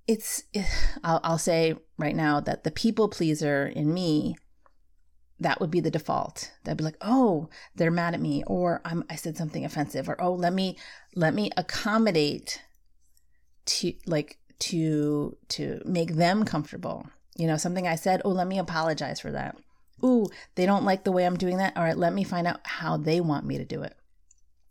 it's 0.06 0.44
I'll, 1.04 1.20
I'll 1.22 1.38
say 1.38 1.76
right 1.98 2.16
now 2.16 2.40
that 2.40 2.64
the 2.64 2.70
people 2.70 3.08
pleaser 3.08 3.66
in 3.66 3.92
me 3.92 4.36
that 5.38 5.60
would 5.60 5.70
be 5.70 5.80
the 5.80 5.90
default. 5.90 6.52
They'd 6.64 6.76
be 6.76 6.84
like 6.84 6.96
oh 7.00 7.48
they're 7.74 7.90
mad 7.90 8.14
at 8.14 8.20
me 8.20 8.42
or 8.46 8.80
I'm, 8.84 9.04
i 9.10 9.16
said 9.16 9.36
something 9.36 9.64
offensive 9.64 10.08
or 10.08 10.20
oh 10.20 10.32
let 10.32 10.52
me 10.52 10.78
let 11.14 11.34
me 11.34 11.50
accommodate 11.56 12.62
to 13.66 13.92
like 14.06 14.38
to 14.58 15.36
to 15.48 15.82
make 15.84 16.14
them 16.14 16.44
comfortable. 16.44 17.06
You 17.36 17.46
know 17.46 17.56
something 17.56 17.86
i 17.86 17.96
said 17.96 18.22
oh 18.24 18.30
let 18.30 18.46
me 18.46 18.58
apologize 18.58 19.20
for 19.20 19.32
that. 19.32 19.56
Ooh 20.04 20.26
they 20.54 20.66
don't 20.66 20.84
like 20.84 21.04
the 21.04 21.12
way 21.12 21.26
i'm 21.26 21.36
doing 21.36 21.58
that. 21.58 21.76
All 21.76 21.82
right 21.82 21.98
let 21.98 22.14
me 22.14 22.24
find 22.24 22.46
out 22.46 22.60
how 22.64 22.96
they 22.96 23.20
want 23.20 23.44
me 23.46 23.58
to 23.58 23.64
do 23.64 23.82
it 23.82 23.96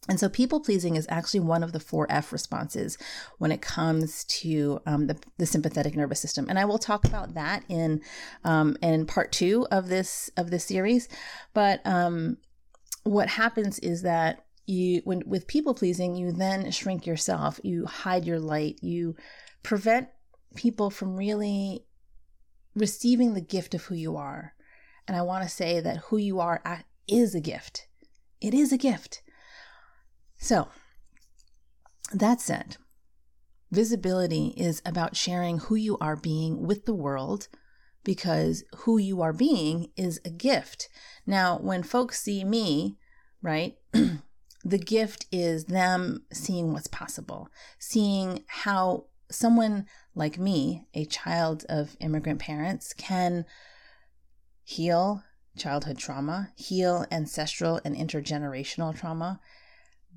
and 0.07 0.19
so, 0.19 0.29
people 0.29 0.59
pleasing 0.59 0.95
is 0.95 1.07
actually 1.09 1.39
one 1.39 1.63
of 1.63 1.71
the 1.71 1.79
four 1.79 2.05
F 2.11 2.31
responses 2.31 2.97
when 3.39 3.51
it 3.51 3.61
comes 3.61 4.23
to 4.25 4.79
um, 4.85 5.07
the, 5.07 5.17
the, 5.37 5.47
sympathetic 5.47 5.95
nervous 5.95 6.19
system, 6.19 6.45
and 6.47 6.59
I 6.59 6.65
will 6.65 6.77
talk 6.77 7.05
about 7.05 7.33
that 7.33 7.63
in 7.69 8.01
um, 8.43 8.77
in 8.83 9.07
part 9.07 9.31
two 9.31 9.65
of 9.71 9.87
this 9.87 10.29
of 10.37 10.51
this 10.51 10.65
series. 10.65 11.09
But 11.55 11.81
um, 11.85 12.37
what 13.03 13.29
happens 13.29 13.79
is 13.79 14.03
that 14.03 14.45
you, 14.67 15.01
when 15.05 15.23
with 15.25 15.47
people 15.47 15.73
pleasing, 15.73 16.15
you 16.15 16.31
then 16.31 16.69
shrink 16.69 17.07
yourself, 17.07 17.59
you 17.63 17.85
hide 17.87 18.25
your 18.25 18.39
light, 18.39 18.77
you 18.83 19.15
prevent 19.63 20.09
people 20.55 20.91
from 20.91 21.15
really 21.15 21.83
receiving 22.75 23.33
the 23.33 23.41
gift 23.41 23.73
of 23.73 23.85
who 23.85 23.95
you 23.95 24.17
are. 24.17 24.53
And 25.07 25.17
I 25.17 25.23
want 25.23 25.43
to 25.43 25.49
say 25.49 25.79
that 25.79 25.97
who 25.97 26.17
you 26.17 26.39
are 26.39 26.61
is 27.07 27.33
a 27.33 27.41
gift. 27.41 27.87
It 28.39 28.53
is 28.53 28.71
a 28.71 28.77
gift 28.77 29.21
so, 30.45 30.67
that 32.13 32.39
said, 32.39 32.77
visibility 33.71 34.53
is 34.55 34.79
about 34.85 35.15
sharing 35.15 35.57
who 35.57 35.73
you 35.73 35.97
are 35.97 36.15
being 36.15 36.67
with 36.67 36.85
the 36.85 36.93
world 36.93 37.47
because 38.03 38.63
who 38.75 38.99
you 38.99 39.23
are 39.23 39.33
being 39.33 39.89
is 39.97 40.21
a 40.23 40.29
gift. 40.29 40.87
Now, 41.25 41.57
when 41.57 41.81
folks 41.81 42.21
see 42.21 42.43
me, 42.43 42.99
right, 43.41 43.75
the 44.63 44.77
gift 44.77 45.25
is 45.31 45.65
them 45.65 46.25
seeing 46.31 46.73
what's 46.73 46.85
possible, 46.85 47.49
seeing 47.79 48.43
how 48.45 49.05
someone 49.31 49.87
like 50.13 50.37
me, 50.37 50.85
a 50.93 51.05
child 51.05 51.65
of 51.69 51.97
immigrant 51.99 52.39
parents, 52.39 52.93
can 52.93 53.45
heal 54.63 55.23
childhood 55.57 55.97
trauma, 55.97 56.51
heal 56.55 57.07
ancestral 57.09 57.81
and 57.83 57.95
intergenerational 57.95 58.95
trauma, 58.95 59.39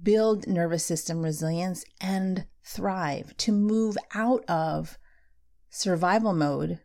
build 0.02 0.46
nervous 0.46 0.84
system 0.84 1.22
resilience 1.22 1.84
and 2.00 2.46
thrive, 2.64 3.36
to 3.38 3.52
move 3.52 3.96
out 4.14 4.44
of 4.48 4.98
survival 5.70 6.32
mode 6.32 6.80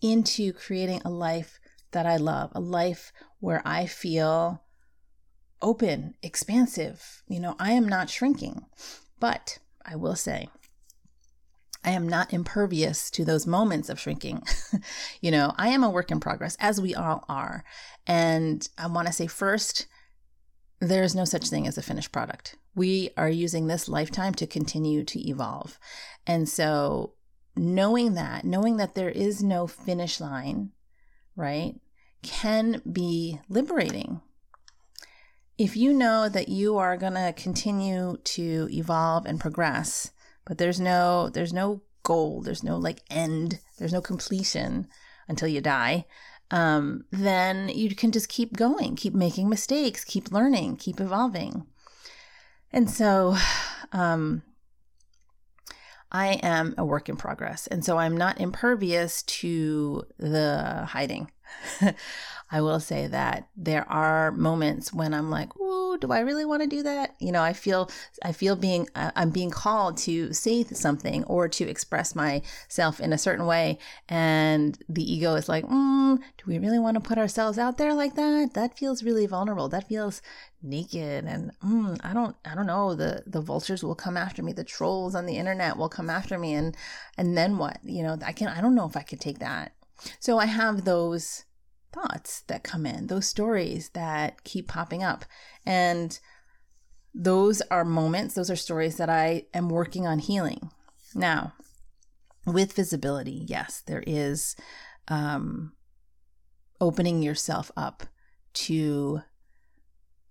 into 0.00 0.52
creating 0.52 1.00
a 1.04 1.10
life 1.10 1.58
that 1.92 2.06
I 2.06 2.16
love, 2.16 2.50
a 2.54 2.60
life 2.60 3.12
where 3.40 3.62
I 3.64 3.86
feel 3.86 4.62
open, 5.62 6.14
expansive. 6.22 7.22
You 7.26 7.40
know, 7.40 7.56
I 7.58 7.72
am 7.72 7.88
not 7.88 8.10
shrinking, 8.10 8.66
but 9.18 9.58
I 9.84 9.96
will 9.96 10.16
say, 10.16 10.48
I 11.84 11.90
am 11.90 12.08
not 12.08 12.32
impervious 12.32 13.10
to 13.12 13.24
those 13.24 13.46
moments 13.46 13.88
of 13.88 14.00
shrinking. 14.00 14.42
you 15.20 15.30
know, 15.30 15.52
I 15.56 15.68
am 15.68 15.84
a 15.84 15.90
work 15.90 16.10
in 16.10 16.20
progress, 16.20 16.56
as 16.58 16.80
we 16.80 16.94
all 16.94 17.24
are. 17.28 17.64
And 18.06 18.66
I 18.78 18.86
want 18.86 19.06
to 19.06 19.12
say 19.12 19.26
first, 19.26 19.86
there 20.88 21.02
is 21.02 21.14
no 21.14 21.24
such 21.24 21.48
thing 21.48 21.66
as 21.66 21.78
a 21.78 21.82
finished 21.82 22.12
product. 22.12 22.56
We 22.74 23.10
are 23.16 23.28
using 23.28 23.66
this 23.66 23.88
lifetime 23.88 24.34
to 24.34 24.46
continue 24.46 25.04
to 25.04 25.28
evolve. 25.28 25.78
And 26.26 26.48
so, 26.48 27.14
knowing 27.56 28.14
that, 28.14 28.44
knowing 28.44 28.76
that 28.78 28.94
there 28.94 29.10
is 29.10 29.42
no 29.42 29.66
finish 29.66 30.20
line, 30.20 30.72
right, 31.36 31.74
can 32.22 32.82
be 32.90 33.40
liberating. 33.48 34.20
If 35.56 35.76
you 35.76 35.92
know 35.92 36.28
that 36.28 36.48
you 36.48 36.78
are 36.78 36.96
going 36.96 37.14
to 37.14 37.32
continue 37.36 38.16
to 38.24 38.68
evolve 38.72 39.26
and 39.26 39.38
progress, 39.38 40.10
but 40.44 40.58
there's 40.58 40.80
no 40.80 41.28
there's 41.28 41.52
no 41.52 41.82
goal, 42.02 42.42
there's 42.42 42.64
no 42.64 42.76
like 42.76 43.02
end, 43.08 43.60
there's 43.78 43.92
no 43.92 44.00
completion 44.00 44.88
until 45.28 45.48
you 45.48 45.60
die, 45.60 46.06
um, 46.50 47.04
then 47.10 47.68
you 47.68 47.94
can 47.94 48.12
just 48.12 48.28
keep 48.28 48.56
going, 48.56 48.96
keep 48.96 49.14
making 49.14 49.48
mistakes, 49.48 50.04
keep 50.04 50.30
learning, 50.30 50.76
keep 50.76 51.00
evolving. 51.00 51.66
And 52.72 52.90
so, 52.90 53.36
um, 53.92 54.42
I 56.14 56.38
am 56.44 56.76
a 56.78 56.84
work 56.84 57.08
in 57.08 57.16
progress. 57.16 57.66
And 57.66 57.84
so 57.84 57.98
I'm 57.98 58.16
not 58.16 58.40
impervious 58.40 59.24
to 59.24 60.04
the 60.16 60.86
hiding. 60.88 61.32
I 62.54 62.60
will 62.60 62.78
say 62.78 63.08
that 63.08 63.48
there 63.56 63.84
are 63.90 64.30
moments 64.30 64.92
when 64.92 65.12
I'm 65.12 65.28
like, 65.28 65.56
"Ooh, 65.58 65.98
do 65.98 66.12
I 66.12 66.20
really 66.20 66.44
want 66.44 66.62
to 66.62 66.68
do 66.68 66.84
that?" 66.84 67.16
You 67.18 67.32
know, 67.32 67.42
I 67.42 67.52
feel 67.52 67.90
I 68.22 68.30
feel 68.30 68.54
being 68.54 68.88
I'm 68.94 69.30
being 69.30 69.50
called 69.50 69.96
to 70.06 70.32
say 70.32 70.62
something 70.62 71.24
or 71.24 71.48
to 71.48 71.68
express 71.68 72.14
myself 72.14 73.00
in 73.00 73.12
a 73.12 73.18
certain 73.18 73.46
way, 73.46 73.78
and 74.08 74.78
the 74.88 75.02
ego 75.02 75.34
is 75.34 75.48
like, 75.48 75.64
mm, 75.64 76.18
"Do 76.18 76.44
we 76.46 76.60
really 76.60 76.78
want 76.78 76.94
to 76.94 77.00
put 77.00 77.18
ourselves 77.18 77.58
out 77.58 77.76
there 77.76 77.92
like 77.92 78.14
that? 78.14 78.54
That 78.54 78.78
feels 78.78 79.02
really 79.02 79.26
vulnerable. 79.26 79.68
That 79.68 79.88
feels 79.88 80.22
naked 80.62 81.24
and 81.24 81.50
mm, 81.58 82.00
I 82.04 82.14
don't 82.14 82.36
I 82.44 82.54
don't 82.54 82.66
know 82.68 82.94
the 82.94 83.24
the 83.26 83.40
vultures 83.40 83.82
will 83.84 83.96
come 83.96 84.16
after 84.16 84.42
me 84.42 84.52
the 84.52 84.64
trolls 84.64 85.14
on 85.14 85.26
the 85.26 85.36
internet 85.36 85.76
will 85.76 85.90
come 85.90 86.08
after 86.08 86.38
me 86.38 86.54
and 86.54 86.74
and 87.18 87.36
then 87.36 87.58
what 87.58 87.80
you 87.84 88.02
know 88.02 88.16
I 88.24 88.32
can 88.32 88.48
I 88.48 88.62
don't 88.62 88.74
know 88.74 88.86
if 88.86 88.96
I 88.96 89.02
could 89.02 89.20
take 89.20 89.40
that 89.40 89.72
so 90.20 90.38
I 90.38 90.46
have 90.46 90.84
those 90.84 91.44
thoughts 91.94 92.42
that 92.48 92.64
come 92.64 92.84
in, 92.86 93.06
those 93.06 93.26
stories 93.26 93.90
that 93.90 94.42
keep 94.44 94.68
popping 94.68 95.02
up. 95.02 95.24
And 95.64 96.18
those 97.14 97.62
are 97.70 97.84
moments, 97.84 98.34
those 98.34 98.50
are 98.50 98.56
stories 98.56 98.96
that 98.96 99.08
I 99.08 99.44
am 99.54 99.68
working 99.68 100.06
on 100.06 100.18
healing. 100.18 100.70
Now, 101.14 101.52
with 102.44 102.72
visibility, 102.72 103.44
yes, 103.46 103.82
there 103.86 104.02
is 104.06 104.56
um, 105.08 105.72
opening 106.80 107.22
yourself 107.22 107.70
up 107.76 108.04
to 108.54 109.20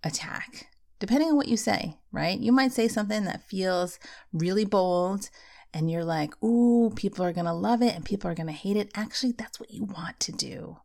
attack, 0.02 0.68
depending 0.98 1.30
on 1.30 1.36
what 1.36 1.48
you 1.48 1.56
say, 1.56 1.98
right? 2.12 2.38
You 2.38 2.52
might 2.52 2.72
say 2.72 2.86
something 2.86 3.24
that 3.24 3.48
feels 3.48 3.98
really 4.32 4.64
bold 4.64 5.30
and 5.72 5.90
you're 5.90 6.04
like, 6.04 6.40
ooh, 6.42 6.92
people 6.94 7.24
are 7.24 7.32
going 7.32 7.46
to 7.46 7.52
love 7.52 7.82
it 7.82 7.94
and 7.94 8.04
people 8.04 8.30
are 8.30 8.34
going 8.34 8.46
to 8.46 8.52
hate 8.52 8.76
it. 8.76 8.90
Actually, 8.94 9.32
that's 9.32 9.58
what 9.58 9.72
you 9.72 9.84
want 9.84 10.20
to 10.20 10.32
do. 10.32 10.76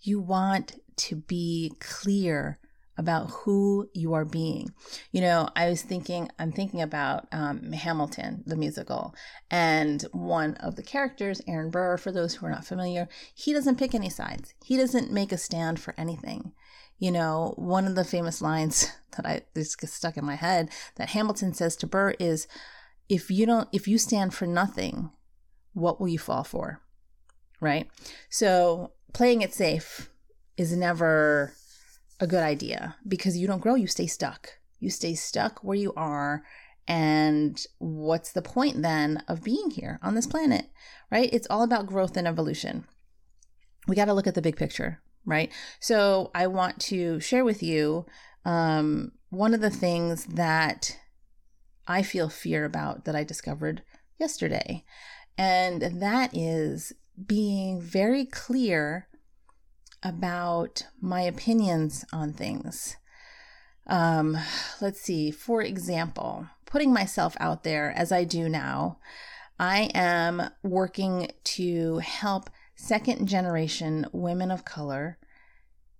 You 0.00 0.20
want 0.20 0.80
to 0.96 1.16
be 1.16 1.72
clear 1.80 2.58
about 3.00 3.30
who 3.30 3.88
you 3.94 4.12
are 4.12 4.26
being. 4.26 4.72
You 5.10 5.22
know, 5.22 5.48
I 5.56 5.70
was 5.70 5.80
thinking, 5.80 6.28
I'm 6.38 6.52
thinking 6.52 6.82
about 6.82 7.26
um, 7.32 7.72
Hamilton, 7.72 8.44
the 8.46 8.56
musical, 8.56 9.14
and 9.50 10.02
one 10.12 10.54
of 10.56 10.76
the 10.76 10.82
characters, 10.82 11.40
Aaron 11.48 11.70
Burr, 11.70 11.96
for 11.96 12.12
those 12.12 12.34
who 12.34 12.46
are 12.46 12.50
not 12.50 12.66
familiar, 12.66 13.08
he 13.34 13.54
doesn't 13.54 13.78
pick 13.78 13.94
any 13.94 14.10
sides. 14.10 14.52
He 14.62 14.76
doesn't 14.76 15.10
make 15.10 15.32
a 15.32 15.38
stand 15.38 15.80
for 15.80 15.94
anything. 15.96 16.52
You 16.98 17.10
know, 17.10 17.54
one 17.56 17.86
of 17.86 17.94
the 17.94 18.04
famous 18.04 18.42
lines 18.42 18.92
that 19.16 19.26
I 19.26 19.42
just 19.54 19.80
stuck 19.88 20.18
in 20.18 20.24
my 20.24 20.36
head 20.36 20.68
that 20.96 21.08
Hamilton 21.10 21.54
says 21.54 21.76
to 21.76 21.86
Burr 21.86 22.10
is, 22.20 22.46
"If 23.08 23.30
you 23.30 23.46
don't, 23.46 23.68
if 23.72 23.88
you 23.88 23.96
stand 23.96 24.34
for 24.34 24.46
nothing, 24.46 25.10
what 25.72 25.98
will 25.98 26.08
you 26.08 26.18
fall 26.18 26.44
for?" 26.44 26.82
Right. 27.60 27.88
So 28.28 28.92
playing 29.12 29.42
it 29.42 29.54
safe 29.54 30.10
is 30.56 30.76
never 30.76 31.54
a 32.20 32.26
good 32.26 32.42
idea 32.42 32.96
because 33.06 33.36
you 33.36 33.46
don't 33.46 33.62
grow, 33.62 33.74
you 33.74 33.86
stay 33.86 34.06
stuck. 34.06 34.58
You 34.78 34.90
stay 34.90 35.14
stuck 35.14 35.62
where 35.62 35.76
you 35.76 35.92
are. 35.96 36.42
And 36.86 37.64
what's 37.78 38.32
the 38.32 38.42
point 38.42 38.82
then 38.82 39.22
of 39.28 39.44
being 39.44 39.70
here 39.70 39.98
on 40.02 40.14
this 40.14 40.26
planet, 40.26 40.66
right? 41.10 41.30
It's 41.32 41.46
all 41.48 41.62
about 41.62 41.86
growth 41.86 42.16
and 42.16 42.26
evolution. 42.26 42.84
We 43.86 43.96
got 43.96 44.06
to 44.06 44.14
look 44.14 44.26
at 44.26 44.34
the 44.34 44.42
big 44.42 44.56
picture, 44.56 45.00
right? 45.24 45.52
So 45.78 46.30
I 46.34 46.46
want 46.46 46.80
to 46.82 47.20
share 47.20 47.44
with 47.44 47.62
you 47.62 48.06
um, 48.44 49.12
one 49.28 49.54
of 49.54 49.60
the 49.60 49.70
things 49.70 50.24
that 50.26 50.98
I 51.86 52.02
feel 52.02 52.28
fear 52.28 52.64
about 52.64 53.04
that 53.04 53.14
I 53.14 53.24
discovered 53.24 53.82
yesterday. 54.18 54.84
And 55.38 56.02
that 56.02 56.36
is 56.36 56.92
being 57.26 57.80
very 57.80 58.24
clear 58.24 59.08
about 60.02 60.84
my 61.00 61.22
opinions 61.22 62.04
on 62.12 62.32
things. 62.32 62.96
Um, 63.86 64.36
let's 64.80 65.00
see, 65.00 65.30
for 65.30 65.62
example, 65.62 66.46
putting 66.64 66.92
myself 66.92 67.36
out 67.40 67.64
there 67.64 67.92
as 67.96 68.12
I 68.12 68.24
do 68.24 68.48
now, 68.48 68.98
I 69.58 69.90
am 69.94 70.50
working 70.62 71.30
to 71.44 71.98
help 71.98 72.48
second 72.76 73.26
generation 73.26 74.06
women 74.12 74.50
of 74.50 74.64
color 74.64 75.18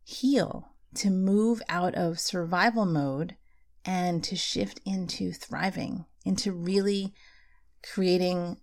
heal, 0.05 0.69
to 0.95 1.11
move 1.11 1.63
out 1.69 1.95
of 1.95 2.19
survival 2.19 2.87
mode 2.87 3.37
and 3.85 4.25
to 4.25 4.37
shift 4.37 4.81
into 4.87 5.33
thriving, 5.33 6.07
into 6.25 6.53
really 6.53 7.13
creating 7.83 8.59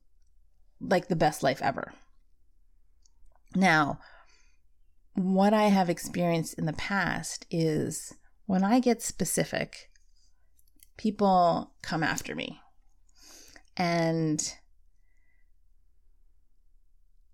like 0.79 1.07
the 1.07 1.15
best 1.15 1.43
life 1.43 1.61
ever. 1.61 1.93
Now, 3.55 3.99
what 5.13 5.53
I 5.53 5.63
have 5.63 5.89
experienced 5.89 6.55
in 6.55 6.65
the 6.65 6.73
past 6.73 7.45
is 7.49 8.13
when 8.45 8.63
I 8.63 8.79
get 8.79 9.01
specific, 9.01 9.89
people 10.97 11.71
come 11.81 12.03
after 12.03 12.35
me. 12.35 12.59
And 13.75 14.53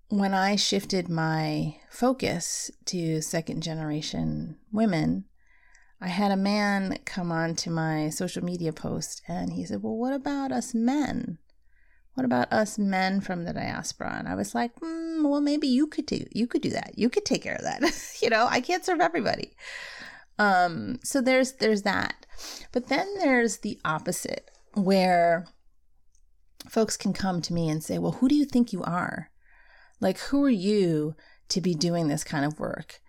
when 0.10 0.34
I 0.34 0.56
shifted 0.56 1.10
my 1.10 1.78
focus 1.90 2.70
to 2.86 3.22
second 3.22 3.64
generation 3.64 4.58
women, 4.72 5.26
I 6.00 6.08
had 6.08 6.32
a 6.32 6.38
man 6.38 7.00
come 7.06 7.32
on 7.32 7.56
to 7.56 7.70
my 7.70 8.10
social 8.10 8.44
media 8.44 8.74
post 8.74 9.22
and 9.28 9.54
he 9.54 9.66
said, 9.66 9.82
Well, 9.82 9.96
what 9.96 10.14
about 10.14 10.52
us 10.52 10.74
men? 10.74 11.38
What 12.16 12.26
about 12.26 12.54
us 12.54 12.78
men 12.78 13.22
from 13.22 13.44
the 13.44 13.54
diaspora? 13.54 14.16
And 14.20 14.28
I 14.28 14.36
was 14.36 14.54
like, 14.54 14.76
mm, 14.76 15.28
well, 15.28 15.42
maybe 15.42 15.68
you 15.68 15.88
could 15.88 16.06
do 16.06 16.26
you 16.32 16.48
could 16.48 16.62
do 16.62 16.70
that. 16.72 16.94
You 16.96 17.10
could 17.10 17.26
take 17.26 17.44
care 17.44 17.56
of 17.56 17.64
that. 17.64 17.82
you 18.22 18.30
know, 18.30 18.48
I 18.50 18.62
can't 18.62 18.86
serve 18.86 19.02
everybody. 19.02 19.54
Um, 20.40 21.00
so 21.04 21.22
there's 21.22 21.54
there's 21.54 21.84
that. 21.84 22.26
But 22.72 22.88
then 22.88 23.08
there's 23.20 23.58
the 23.58 23.80
opposite 23.84 24.50
where 24.74 25.48
folks 26.68 26.98
can 26.98 27.14
come 27.14 27.42
to 27.42 27.54
me 27.54 27.70
and 27.70 27.84
say, 27.84 27.98
Well, 27.98 28.14
who 28.14 28.28
do 28.28 28.36
you 28.36 28.46
think 28.46 28.74
you 28.74 28.84
are? 28.84 29.30
Like, 30.00 30.20
who 30.20 30.44
are 30.44 30.50
you 30.50 31.16
to 31.50 31.62
be 31.62 31.74
doing 31.74 32.08
this 32.08 32.24
kind 32.24 32.46
of 32.46 32.60
work? 32.60 33.00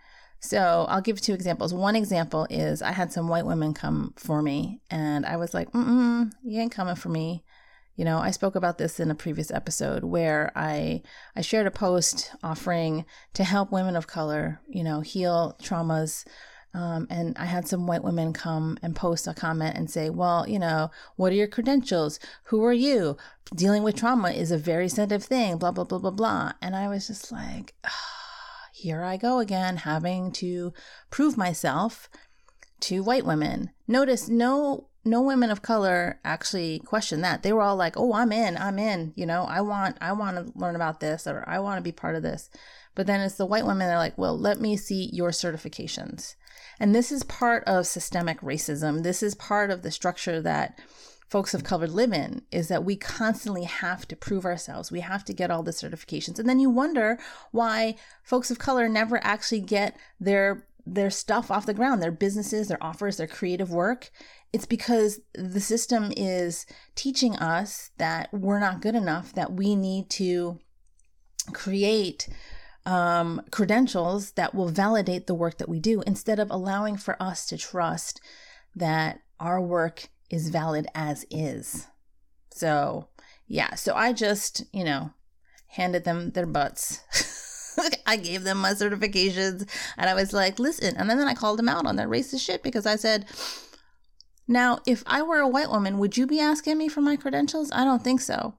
So 0.40 0.84
I'll 0.88 1.00
give 1.00 1.20
two 1.20 1.32
examples. 1.32 1.72
One 1.72 1.96
example 1.96 2.46
is 2.50 2.82
I 2.82 2.92
had 2.92 3.12
some 3.12 3.28
white 3.28 3.46
women 3.46 3.72
come 3.72 4.12
for 4.16 4.42
me, 4.42 4.80
and 4.90 5.24
I 5.24 5.36
was 5.36 5.54
like, 5.54 5.72
mm 5.72 6.30
you 6.42 6.60
ain't 6.60 6.72
coming 6.72 6.96
for 6.96 7.08
me. 7.08 7.43
You 7.96 8.04
know, 8.04 8.18
I 8.18 8.30
spoke 8.30 8.56
about 8.56 8.78
this 8.78 8.98
in 8.98 9.10
a 9.10 9.14
previous 9.14 9.50
episode 9.50 10.04
where 10.04 10.50
I 10.56 11.02
I 11.36 11.40
shared 11.40 11.66
a 11.66 11.70
post 11.70 12.32
offering 12.42 13.04
to 13.34 13.44
help 13.44 13.70
women 13.70 13.96
of 13.96 14.06
color, 14.06 14.60
you 14.68 14.82
know, 14.82 15.00
heal 15.00 15.56
traumas 15.62 16.24
um, 16.74 17.06
and 17.08 17.36
I 17.38 17.44
had 17.44 17.68
some 17.68 17.86
white 17.86 18.02
women 18.02 18.32
come 18.32 18.78
and 18.82 18.96
post 18.96 19.28
a 19.28 19.34
comment 19.34 19.76
and 19.76 19.88
say, 19.88 20.10
Well, 20.10 20.46
you 20.48 20.58
know, 20.58 20.90
what 21.14 21.32
are 21.32 21.36
your 21.36 21.46
credentials? 21.46 22.18
Who 22.44 22.64
are 22.64 22.72
you? 22.72 23.16
Dealing 23.54 23.84
with 23.84 23.94
trauma 23.96 24.30
is 24.30 24.50
a 24.50 24.58
very 24.58 24.88
sensitive 24.88 25.22
thing, 25.22 25.56
blah, 25.56 25.70
blah, 25.70 25.84
blah, 25.84 26.00
blah, 26.00 26.10
blah. 26.10 26.52
And 26.60 26.74
I 26.74 26.88
was 26.88 27.06
just 27.06 27.30
like, 27.30 27.74
ah, 27.84 28.68
Here 28.72 29.04
I 29.04 29.16
go 29.16 29.38
again, 29.38 29.78
having 29.78 30.32
to 30.32 30.72
prove 31.10 31.36
myself 31.36 32.08
to 32.80 33.04
white 33.04 33.24
women. 33.24 33.70
Notice 33.86 34.28
no 34.28 34.88
no 35.04 35.20
women 35.20 35.50
of 35.50 35.62
color 35.62 36.18
actually 36.24 36.80
questioned 36.80 37.22
that. 37.24 37.42
They 37.42 37.52
were 37.52 37.62
all 37.62 37.76
like, 37.76 37.96
"Oh, 37.96 38.14
I'm 38.14 38.32
in. 38.32 38.56
I'm 38.56 38.78
in. 38.78 39.12
You 39.16 39.26
know, 39.26 39.44
I 39.44 39.60
want 39.60 39.96
I 40.00 40.12
want 40.12 40.36
to 40.36 40.58
learn 40.58 40.76
about 40.76 41.00
this 41.00 41.26
or 41.26 41.44
I 41.46 41.58
want 41.58 41.78
to 41.78 41.82
be 41.82 41.92
part 41.92 42.14
of 42.14 42.22
this." 42.22 42.50
But 42.94 43.06
then 43.06 43.20
it's 43.20 43.36
the 43.36 43.46
white 43.46 43.66
women 43.66 43.86
that 43.86 43.94
are 43.94 43.98
like, 43.98 44.16
"Well, 44.16 44.38
let 44.38 44.60
me 44.60 44.76
see 44.76 45.10
your 45.12 45.30
certifications." 45.30 46.36
And 46.80 46.94
this 46.94 47.12
is 47.12 47.22
part 47.22 47.64
of 47.64 47.86
systemic 47.86 48.40
racism. 48.40 49.02
This 49.02 49.22
is 49.22 49.34
part 49.34 49.70
of 49.70 49.82
the 49.82 49.90
structure 49.90 50.40
that 50.40 50.78
folks 51.28 51.54
of 51.54 51.64
color 51.64 51.86
live 51.86 52.12
in 52.12 52.42
is 52.50 52.68
that 52.68 52.84
we 52.84 52.96
constantly 52.96 53.64
have 53.64 54.06
to 54.06 54.16
prove 54.16 54.44
ourselves. 54.44 54.92
We 54.92 55.00
have 55.00 55.24
to 55.24 55.32
get 55.32 55.50
all 55.50 55.62
the 55.62 55.70
certifications. 55.72 56.38
And 56.38 56.48
then 56.48 56.60
you 56.60 56.70
wonder 56.70 57.18
why 57.50 57.96
folks 58.22 58.50
of 58.50 58.58
color 58.58 58.88
never 58.88 59.22
actually 59.24 59.60
get 59.60 59.96
their 60.20 60.66
their 60.86 61.10
stuff 61.10 61.50
off 61.50 61.66
the 61.66 61.74
ground, 61.74 62.02
their 62.02 62.12
businesses, 62.12 62.68
their 62.68 62.82
offers, 62.82 63.16
their 63.16 63.26
creative 63.26 63.70
work. 63.70 64.10
It's 64.54 64.66
because 64.66 65.18
the 65.34 65.58
system 65.58 66.12
is 66.16 66.64
teaching 66.94 67.34
us 67.34 67.90
that 67.98 68.32
we're 68.32 68.60
not 68.60 68.80
good 68.80 68.94
enough, 68.94 69.32
that 69.32 69.52
we 69.52 69.74
need 69.74 70.08
to 70.10 70.60
create 71.52 72.28
um, 72.86 73.42
credentials 73.50 74.30
that 74.32 74.54
will 74.54 74.68
validate 74.68 75.26
the 75.26 75.34
work 75.34 75.58
that 75.58 75.68
we 75.68 75.80
do 75.80 76.02
instead 76.02 76.38
of 76.38 76.52
allowing 76.52 76.96
for 76.96 77.20
us 77.20 77.46
to 77.46 77.58
trust 77.58 78.20
that 78.76 79.22
our 79.40 79.60
work 79.60 80.06
is 80.30 80.50
valid 80.50 80.86
as 80.94 81.26
is. 81.32 81.88
So, 82.52 83.08
yeah, 83.48 83.74
so 83.74 83.96
I 83.96 84.12
just, 84.12 84.62
you 84.72 84.84
know, 84.84 85.10
handed 85.66 86.04
them 86.04 86.30
their 86.30 86.46
butts. 86.46 87.00
I 88.06 88.14
gave 88.18 88.44
them 88.44 88.58
my 88.58 88.74
certifications 88.74 89.68
and 89.96 90.08
I 90.08 90.14
was 90.14 90.32
like, 90.32 90.60
listen. 90.60 90.96
And 90.96 91.10
then 91.10 91.26
I 91.26 91.34
called 91.34 91.58
them 91.58 91.68
out 91.68 91.86
on 91.86 91.96
their 91.96 92.06
racist 92.06 92.46
shit 92.46 92.62
because 92.62 92.86
I 92.86 92.94
said, 92.94 93.26
now, 94.46 94.80
if 94.86 95.02
I 95.06 95.22
were 95.22 95.38
a 95.38 95.48
white 95.48 95.70
woman, 95.70 95.98
would 95.98 96.16
you 96.16 96.26
be 96.26 96.40
asking 96.40 96.76
me 96.76 96.88
for 96.88 97.00
my 97.00 97.16
credentials? 97.16 97.70
I 97.72 97.84
don't 97.84 98.02
think 98.02 98.20
so. 98.20 98.54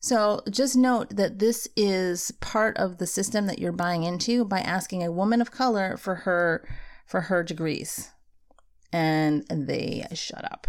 So 0.00 0.40
just 0.50 0.76
note 0.76 1.16
that 1.16 1.38
this 1.38 1.68
is 1.76 2.32
part 2.40 2.76
of 2.76 2.98
the 2.98 3.06
system 3.06 3.46
that 3.46 3.58
you're 3.58 3.72
buying 3.72 4.02
into 4.02 4.44
by 4.44 4.60
asking 4.60 5.02
a 5.02 5.12
woman 5.12 5.40
of 5.40 5.50
color 5.50 5.96
for 5.96 6.16
her 6.16 6.68
for 7.06 7.22
her 7.22 7.42
degrees. 7.42 8.10
And 8.92 9.44
they 9.50 10.06
shut 10.12 10.44
up. 10.44 10.66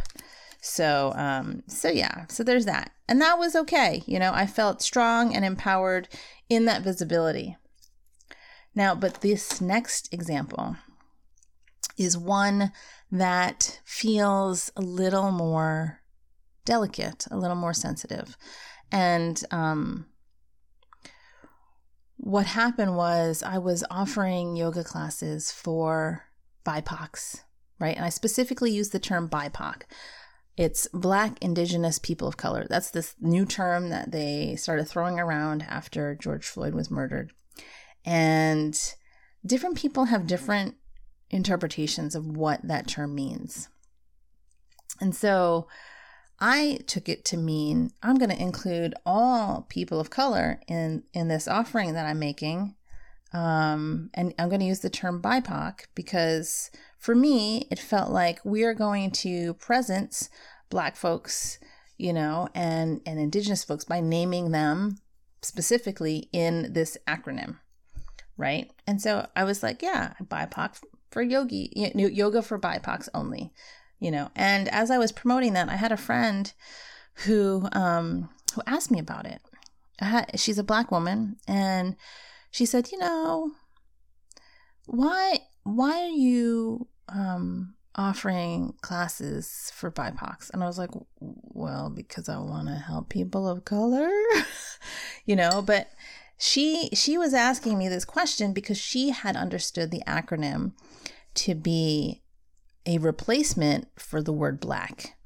So 0.62 1.14
um 1.16 1.64
so 1.68 1.90
yeah, 1.90 2.26
so 2.30 2.44
there's 2.44 2.66
that. 2.66 2.92
And 3.08 3.22
that 3.22 3.38
was 3.38 3.56
okay. 3.56 4.02
You 4.06 4.20
know, 4.20 4.32
I 4.34 4.48
felt 4.48 4.82
strong 4.82 5.36
and 5.36 5.46
empowered 5.46 6.08
in 6.50 6.66
that 6.66 6.84
visibility. 6.84 7.58
Now, 8.74 8.96
but 8.96 9.22
this 9.22 9.60
next 9.60 10.14
example 10.14 10.78
is 11.98 12.18
one 12.18 12.72
that 13.12 13.80
feels 13.86 14.72
a 14.76 14.82
little 14.82 15.32
more 15.32 16.02
delicate, 16.66 17.26
a 17.32 17.38
little 17.38 17.56
more 17.56 17.74
sensitive. 17.74 18.38
And 18.92 19.42
um, 19.52 20.08
what 22.18 22.46
happened 22.46 22.98
was 22.98 23.44
I 23.44 23.58
was 23.58 23.84
offering 23.90 24.56
yoga 24.56 24.84
classes 24.84 25.52
for 25.52 26.26
BIPOCs, 26.66 27.42
right? 27.80 27.96
And 27.96 28.06
I 28.06 28.10
specifically 28.10 28.72
use 28.72 28.90
the 28.90 29.00
term 29.00 29.30
BIPOC. 29.30 29.84
It's 30.58 30.88
Black 30.92 31.38
Indigenous 31.42 32.00
People 32.00 32.28
of 32.28 32.36
Color. 32.36 32.66
That's 32.70 32.90
this 32.90 33.16
new 33.22 33.46
term 33.46 33.90
that 33.90 34.12
they 34.12 34.56
started 34.56 34.88
throwing 34.88 35.20
around 35.20 35.64
after 35.64 36.16
George 36.16 36.48
Floyd 36.48 36.74
was 36.74 36.90
murdered. 36.90 37.32
And 38.04 38.78
different 39.46 39.78
people 39.78 40.06
have 40.06 40.28
different 40.28 40.76
interpretations 41.30 42.16
of 42.16 42.26
what 42.26 42.68
that 42.68 42.88
term 42.88 43.14
means. 43.16 43.70
And 45.00 45.16
so 45.16 45.68
I 46.40 46.80
took 46.88 47.10
it 47.10 47.26
to 47.26 47.38
mean 47.38 47.92
I'm 48.04 48.18
going 48.18 48.30
to 48.30 48.42
include 48.42 48.94
all 49.06 49.66
people 49.70 50.00
of 50.00 50.10
color 50.10 50.62
in 50.68 51.04
in 51.14 51.28
this 51.28 51.48
offering 51.48 51.94
that 51.94 52.06
I'm 52.06 52.20
making. 52.20 52.76
Um, 53.34 54.10
and 54.14 54.34
I'm 54.40 54.48
going 54.48 54.62
to 54.62 54.66
use 54.66 54.80
the 54.80 54.90
term 54.90 55.22
BIPOC 55.22 55.82
because 55.96 56.72
for 56.98 57.14
me, 57.14 57.68
it 57.70 57.80
felt 57.80 58.10
like 58.10 58.40
we 58.46 58.64
are 58.64 58.74
going 58.74 59.12
to 59.12 59.54
presence 59.56 60.30
Black 60.70 60.96
folks, 60.96 61.60
you 61.98 62.14
know, 62.14 62.48
and, 62.56 63.02
and 63.06 63.20
Indigenous 63.20 63.64
folks 63.64 63.84
by 63.84 64.00
naming 64.00 64.52
them 64.52 64.98
specifically 65.42 66.30
in 66.32 66.72
this 66.74 66.98
acronym, 67.08 67.58
right? 68.38 68.72
And 68.88 69.02
so 69.02 69.28
I 69.36 69.44
was 69.44 69.62
like, 69.62 69.82
yeah, 69.82 70.14
BIPOC 70.24 70.82
for 71.10 71.22
yogi, 71.22 71.72
yoga 71.96 72.42
for 72.42 72.60
BIPOCs 72.60 73.10
only 73.14 73.52
you 74.00 74.12
know. 74.12 74.30
And 74.36 74.68
as 74.70 74.92
I 74.92 74.98
was 74.98 75.12
promoting 75.12 75.54
that, 75.54 75.70
I 75.70 75.76
had 75.76 75.92
a 75.92 75.98
friend 75.98 76.52
who 77.26 77.68
um, 77.72 78.30
who 78.54 78.62
asked 78.68 78.92
me 78.92 79.00
about 79.00 79.26
it. 79.26 79.42
Had, 80.00 80.40
she's 80.40 80.60
a 80.60 80.64
black 80.64 80.92
woman, 80.92 81.38
and 81.48 81.96
she 82.52 82.66
said, 82.66 82.92
"You 82.92 83.00
know, 83.00 83.52
why 84.86 85.40
why 85.64 86.02
are 86.04 86.10
you 86.10 86.88
um, 87.10 87.76
offering 87.96 88.74
classes 88.82 89.72
for 89.74 89.92
BIPOCs?" 89.92 90.52
And 90.52 90.64
I 90.64 90.68
was 90.68 90.78
like, 90.78 90.92
"Well, 91.20 91.90
because 91.90 92.30
I 92.30 92.38
want 92.38 92.68
to 92.68 92.76
help 92.76 93.10
people 93.10 93.48
of 93.48 93.66
color, 93.66 94.10
you 95.26 95.36
know." 95.36 95.64
But 95.66 95.90
she 96.38 96.90
she 96.94 97.18
was 97.18 97.34
asking 97.34 97.80
me 97.80 97.90
this 97.90 98.06
question 98.06 98.54
because 98.54 98.78
she 98.78 99.10
had 99.10 99.36
understood 99.36 99.90
the 99.90 100.04
acronym 100.06 100.74
to 101.38 101.56
be 101.56 102.22
a 102.86 102.98
replacement 102.98 103.88
for 103.98 104.22
the 104.22 104.34
word 104.34 104.60
black. 104.60 105.18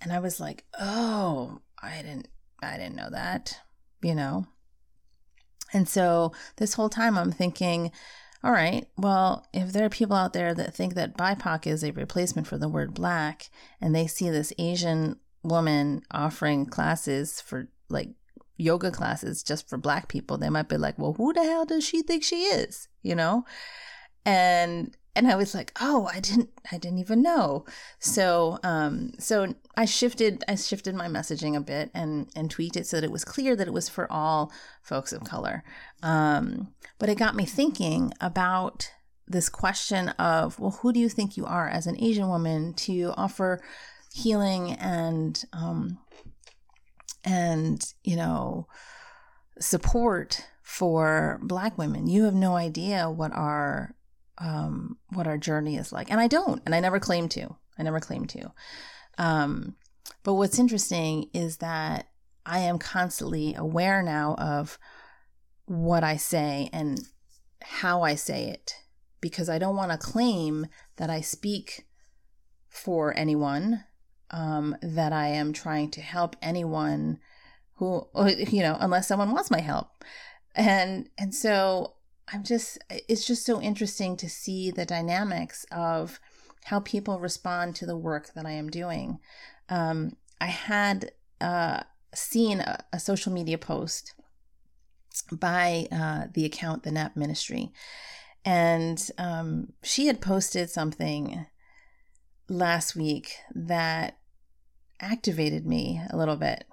And 0.00 0.12
I 0.12 0.18
was 0.18 0.40
like, 0.40 0.64
"Oh, 0.78 1.60
I 1.82 2.02
didn't 2.02 2.28
I 2.62 2.76
didn't 2.76 2.96
know 2.96 3.10
that." 3.10 3.60
You 4.02 4.14
know. 4.14 4.46
And 5.72 5.88
so 5.88 6.32
this 6.56 6.74
whole 6.74 6.88
time 6.88 7.18
I'm 7.18 7.32
thinking, 7.32 7.90
all 8.44 8.52
right, 8.52 8.86
well, 8.98 9.46
if 9.54 9.72
there 9.72 9.86
are 9.86 9.90
people 9.90 10.16
out 10.16 10.34
there 10.34 10.54
that 10.54 10.74
think 10.74 10.94
that 10.94 11.16
BIPOC 11.16 11.66
is 11.66 11.82
a 11.82 11.92
replacement 11.92 12.46
for 12.46 12.58
the 12.58 12.68
word 12.68 12.92
black 12.92 13.48
and 13.80 13.94
they 13.94 14.06
see 14.06 14.28
this 14.28 14.52
Asian 14.58 15.18
woman 15.42 16.02
offering 16.10 16.66
classes 16.66 17.40
for 17.40 17.68
like 17.88 18.10
yoga 18.56 18.90
classes 18.90 19.42
just 19.42 19.66
for 19.68 19.78
black 19.78 20.08
people, 20.08 20.36
they 20.36 20.50
might 20.50 20.68
be 20.68 20.76
like, 20.76 20.98
well, 20.98 21.14
who 21.14 21.32
the 21.32 21.42
hell 21.42 21.64
does 21.64 21.84
she 21.84 22.02
think 22.02 22.22
she 22.22 22.42
is? 22.42 22.88
You 23.02 23.14
know? 23.14 23.46
And 24.26 24.94
and 25.16 25.30
I 25.30 25.36
was 25.36 25.54
like, 25.54 25.72
oh, 25.80 26.08
I 26.12 26.20
didn't 26.20 26.50
I 26.70 26.78
didn't 26.78 26.98
even 26.98 27.22
know. 27.22 27.64
So 27.98 28.58
um 28.62 29.12
so 29.18 29.54
I 29.76 29.84
shifted 29.84 30.44
I 30.48 30.54
shifted 30.56 30.94
my 30.94 31.06
messaging 31.06 31.56
a 31.56 31.60
bit 31.60 31.90
and 31.94 32.28
and 32.34 32.50
tweaked 32.50 32.76
it 32.76 32.86
so 32.86 32.96
that 32.96 33.04
it 33.04 33.12
was 33.12 33.24
clear 33.24 33.54
that 33.56 33.68
it 33.68 33.74
was 33.74 33.88
for 33.88 34.10
all 34.10 34.52
folks 34.82 35.12
of 35.12 35.24
color. 35.24 35.62
Um 36.02 36.74
but 36.98 37.08
it 37.08 37.18
got 37.18 37.36
me 37.36 37.44
thinking 37.44 38.12
about 38.20 38.90
this 39.26 39.48
question 39.48 40.10
of, 40.10 40.58
well, 40.58 40.78
who 40.82 40.92
do 40.92 41.00
you 41.00 41.08
think 41.08 41.36
you 41.36 41.46
are 41.46 41.68
as 41.68 41.86
an 41.86 41.96
Asian 42.02 42.28
woman 42.28 42.74
to 42.74 43.14
offer 43.16 43.62
healing 44.12 44.72
and 44.72 45.44
um 45.52 45.98
and 47.24 47.94
you 48.04 48.16
know 48.16 48.66
support 49.58 50.46
for 50.62 51.38
black 51.42 51.76
women 51.76 52.06
you 52.06 52.24
have 52.24 52.34
no 52.34 52.54
idea 52.54 53.10
what 53.10 53.32
our 53.32 53.94
um, 54.38 54.98
what 55.10 55.26
our 55.26 55.38
journey 55.38 55.76
is 55.76 55.92
like. 55.92 56.10
And 56.10 56.20
I 56.20 56.26
don't, 56.26 56.62
and 56.66 56.74
I 56.74 56.80
never 56.80 57.00
claim 57.00 57.28
to. 57.30 57.56
I 57.78 57.82
never 57.82 58.00
claim 58.00 58.26
to. 58.26 58.52
Um, 59.18 59.76
but 60.22 60.34
what's 60.34 60.58
interesting 60.58 61.30
is 61.32 61.58
that 61.58 62.08
I 62.46 62.60
am 62.60 62.78
constantly 62.78 63.54
aware 63.54 64.02
now 64.02 64.34
of 64.34 64.78
what 65.66 66.04
I 66.04 66.16
say 66.16 66.68
and 66.72 67.00
how 67.62 68.02
I 68.02 68.14
say 68.14 68.48
it 68.48 68.74
because 69.20 69.48
I 69.48 69.58
don't 69.58 69.76
want 69.76 69.90
to 69.90 69.98
claim 69.98 70.66
that 70.96 71.08
I 71.08 71.22
speak 71.22 71.86
for 72.68 73.16
anyone, 73.16 73.84
um, 74.30 74.76
that 74.82 75.12
I 75.12 75.28
am 75.28 75.52
trying 75.52 75.90
to 75.92 76.02
help 76.02 76.36
anyone 76.42 77.18
who, 77.76 78.06
you 78.50 78.62
know, 78.62 78.76
unless 78.78 79.08
someone 79.08 79.30
wants 79.30 79.50
my 79.50 79.60
help. 79.60 80.04
And, 80.54 81.08
and 81.18 81.34
so 81.34 81.93
I'm 82.32 82.42
just, 82.42 82.78
it's 82.90 83.26
just 83.26 83.44
so 83.44 83.60
interesting 83.60 84.16
to 84.16 84.28
see 84.28 84.70
the 84.70 84.86
dynamics 84.86 85.66
of 85.70 86.20
how 86.64 86.80
people 86.80 87.20
respond 87.20 87.76
to 87.76 87.86
the 87.86 87.96
work 87.96 88.32
that 88.34 88.46
I 88.46 88.52
am 88.52 88.70
doing. 88.70 89.18
Um, 89.68 90.16
I 90.40 90.46
had 90.46 91.12
uh, 91.40 91.82
seen 92.14 92.60
a, 92.60 92.84
a, 92.92 92.98
social 92.98 93.32
media 93.32 93.58
post 93.58 94.14
by 95.30 95.86
uh, 95.92 96.24
the 96.32 96.44
account 96.44 96.82
The 96.82 96.90
Nap 96.90 97.16
Ministry, 97.16 97.72
and 98.44 99.10
um, 99.18 99.72
she 99.82 100.06
had 100.06 100.20
posted 100.20 100.70
something 100.70 101.46
last 102.48 102.96
week 102.96 103.36
that 103.54 104.18
activated 105.00 105.66
me 105.66 106.00
a 106.10 106.16
little 106.16 106.36
bit 106.36 106.64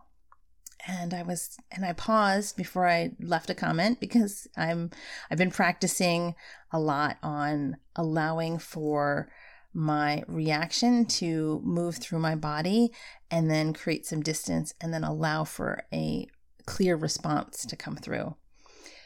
and 0.88 1.14
I 1.14 1.24
was 1.24 1.58
and 1.72 1.86
I 1.86 1.94
paused 1.94 2.58
before 2.58 2.88
I 2.88 3.12
left 3.20 3.50
a 3.50 3.56
comment 3.56 4.00
because 4.00 4.48
I'm 4.58 4.92
I've 5.30 5.38
been 5.38 5.52
practicing 5.52 6.36
a 6.72 6.80
lot 6.80 7.18
on 7.22 7.78
allowing 7.96 8.58
for 8.60 9.30
my 9.74 10.24
reaction 10.28 11.06
to 11.06 11.62
move 11.64 11.98
through 11.98 12.20
my 12.20 12.36
body 12.36 12.92
and 13.30 13.50
then 13.50 13.74
create 13.74 14.06
some 14.06 14.22
distance 14.22 14.74
and 14.82 14.94
then 14.94 15.04
allow 15.04 15.44
for 15.44 15.84
a 15.94 16.28
clear 16.66 16.96
response 16.96 17.66
to 17.66 17.76
come 17.76 17.96
through. 17.96 18.36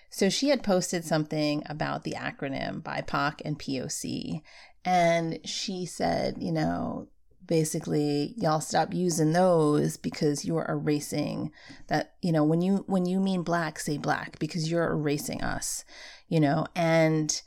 So 0.09 0.29
she 0.29 0.49
had 0.49 0.63
posted 0.63 1.03
something 1.03 1.63
about 1.67 2.03
the 2.03 2.15
acronym 2.17 2.81
BIPOC 2.81 3.41
and 3.43 3.59
POC 3.59 4.41
and 4.83 5.39
she 5.43 5.85
said, 5.85 6.37
you 6.39 6.51
know, 6.51 7.07
basically 7.47 8.33
y'all 8.37 8.61
stop 8.61 8.93
using 8.93 9.33
those 9.33 9.97
because 9.97 10.45
you're 10.45 10.65
erasing 10.67 11.51
that 11.87 12.15
you 12.21 12.31
know 12.31 12.43
when 12.43 12.61
you 12.61 12.83
when 12.87 13.05
you 13.05 13.19
mean 13.19 13.43
black 13.43 13.79
say 13.79 13.97
black 13.97 14.39
because 14.39 14.69
you're 14.69 14.91
erasing 14.91 15.41
us 15.43 15.83
you 16.27 16.39
know? 16.39 16.65
And 16.75 17.41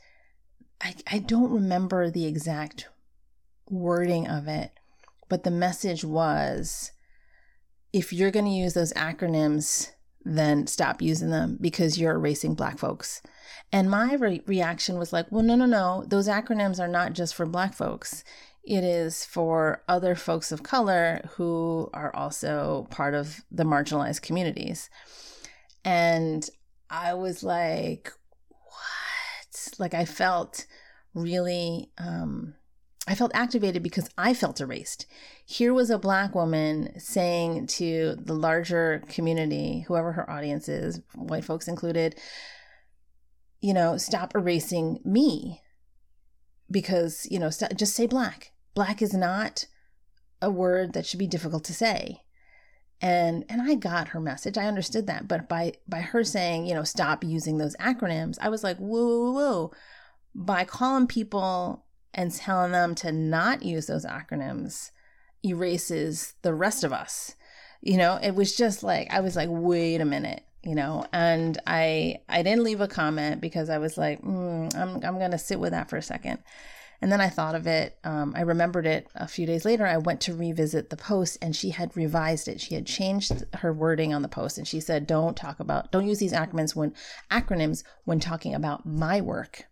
i 0.81 0.95
i 1.11 1.19
don't 1.19 1.51
remember 1.51 2.09
the 2.09 2.25
exact 2.25 2.87
wording 3.69 4.27
of 4.27 4.47
it 4.47 4.71
but 5.27 5.43
the 5.43 5.51
message 5.51 6.03
was 6.03 6.91
if 7.91 8.13
you're 8.13 8.31
going 8.31 8.45
to 8.45 8.51
use 8.51 8.73
those 8.73 8.93
acronyms 8.93 9.91
then 10.25 10.67
stop 10.67 11.01
using 11.01 11.29
them 11.29 11.57
because 11.61 11.97
you're 11.97 12.15
erasing 12.15 12.53
black 12.53 12.77
folks. 12.77 13.21
And 13.71 13.89
my 13.89 14.15
re- 14.15 14.43
reaction 14.45 14.97
was 14.97 15.13
like 15.13 15.31
well 15.31 15.43
no 15.43 15.55
no 15.55 15.65
no 15.65 16.03
those 16.07 16.27
acronyms 16.27 16.79
are 16.79 16.87
not 16.87 17.13
just 17.13 17.35
for 17.35 17.45
black 17.45 17.73
folks 17.73 18.23
it 18.63 18.83
is 18.83 19.25
for 19.25 19.83
other 19.87 20.15
folks 20.15 20.51
of 20.51 20.63
color 20.63 21.21
who 21.31 21.89
are 21.93 22.15
also 22.15 22.87
part 22.89 23.13
of 23.13 23.41
the 23.51 23.63
marginalized 23.63 24.21
communities. 24.21 24.89
And 25.83 26.47
I 26.89 27.13
was 27.13 27.43
like, 27.43 28.11
what? 28.49 29.79
Like, 29.79 29.93
I 29.93 30.05
felt 30.05 30.65
really, 31.13 31.91
um, 31.97 32.55
I 33.07 33.15
felt 33.15 33.31
activated 33.33 33.81
because 33.81 34.09
I 34.17 34.33
felt 34.33 34.61
erased. 34.61 35.05
Here 35.45 35.73
was 35.73 35.89
a 35.89 35.97
black 35.97 36.35
woman 36.35 36.99
saying 36.99 37.67
to 37.67 38.17
the 38.19 38.35
larger 38.35 39.03
community, 39.07 39.85
whoever 39.87 40.11
her 40.11 40.29
audience 40.29 40.69
is, 40.69 41.01
white 41.15 41.45
folks 41.45 41.67
included, 41.67 42.19
you 43.61 43.73
know, 43.73 43.97
stop 43.97 44.35
erasing 44.35 44.99
me 45.03 45.61
because, 46.71 47.27
you 47.29 47.39
know, 47.39 47.49
st- 47.49 47.77
just 47.77 47.95
say 47.95 48.07
black 48.07 48.51
black 48.75 49.01
is 49.01 49.13
not 49.13 49.65
a 50.41 50.49
word 50.49 50.93
that 50.93 51.05
should 51.05 51.19
be 51.19 51.27
difficult 51.27 51.63
to 51.65 51.73
say 51.73 52.21
and 53.01 53.45
and 53.47 53.61
I 53.61 53.75
got 53.75 54.09
her 54.09 54.19
message. 54.19 54.57
I 54.57 54.65
understood 54.65 55.07
that, 55.07 55.27
but 55.27 55.47
by 55.47 55.73
by 55.87 56.01
her 56.01 56.23
saying, 56.23 56.65
you 56.65 56.73
know, 56.73 56.83
stop 56.83 57.23
using 57.23 57.57
those 57.57 57.75
acronyms, 57.77 58.37
I 58.41 58.49
was 58.49 58.63
like, 58.63 58.77
whoa, 58.77 58.87
whoa, 58.87 59.31
whoa. 59.31 59.71
By 60.35 60.65
calling 60.65 61.07
people 61.07 61.85
and 62.13 62.31
telling 62.31 62.71
them 62.71 62.95
to 62.95 63.11
not 63.11 63.63
use 63.63 63.87
those 63.87 64.05
acronyms 64.05 64.91
erases 65.43 66.33
the 66.41 66.53
rest 66.53 66.83
of 66.83 66.91
us. 66.91 67.35
You 67.81 67.97
know, 67.97 68.19
it 68.21 68.35
was 68.35 68.55
just 68.55 68.83
like 68.83 69.11
I 69.11 69.21
was 69.21 69.35
like, 69.35 69.49
wait 69.49 70.01
a 70.01 70.05
minute, 70.05 70.43
you 70.63 70.75
know, 70.75 71.05
and 71.13 71.59
I 71.65 72.19
I 72.27 72.43
didn't 72.43 72.63
leave 72.63 72.81
a 72.81 72.87
comment 72.87 73.41
because 73.41 73.69
I 73.69 73.77
was 73.77 73.97
like, 73.97 74.21
mm, 74.21 74.75
I'm 74.75 74.95
I'm 75.03 75.19
gonna 75.19 75.37
sit 75.37 75.59
with 75.59 75.71
that 75.71 75.89
for 75.89 75.97
a 75.97 76.01
second. 76.01 76.39
And 77.01 77.11
then 77.11 77.21
I 77.21 77.29
thought 77.29 77.55
of 77.55 77.65
it. 77.65 77.97
Um, 78.03 78.33
I 78.35 78.41
remembered 78.41 78.85
it 78.85 79.07
a 79.15 79.27
few 79.27 79.45
days 79.45 79.63
later. 79.63 79.87
I 79.87 79.97
went 79.97 80.19
to 80.21 80.35
revisit 80.35 80.89
the 80.89 80.97
post 80.97 81.37
and 81.41 81.55
she 81.55 81.69
had 81.69 81.95
revised 81.95 82.49
it. 82.49 82.59
She 82.59 82.75
had 82.75 82.85
changed 82.85 83.45
her 83.55 83.71
wording 83.71 84.13
on 84.13 84.21
the 84.21 84.27
post 84.27 84.57
and 84.57 84.67
she 84.67 84.81
said, 84.81 85.07
don't 85.07 85.37
talk 85.37 85.61
about, 85.61 85.93
don't 85.93 86.07
use 86.07 86.19
these 86.19 86.33
acronyms 86.33 86.75
when, 86.75 86.93
acronyms 87.31 87.83
when 88.03 88.19
talking 88.19 88.53
about 88.53 88.85
my 88.85 89.21
work. 89.21 89.63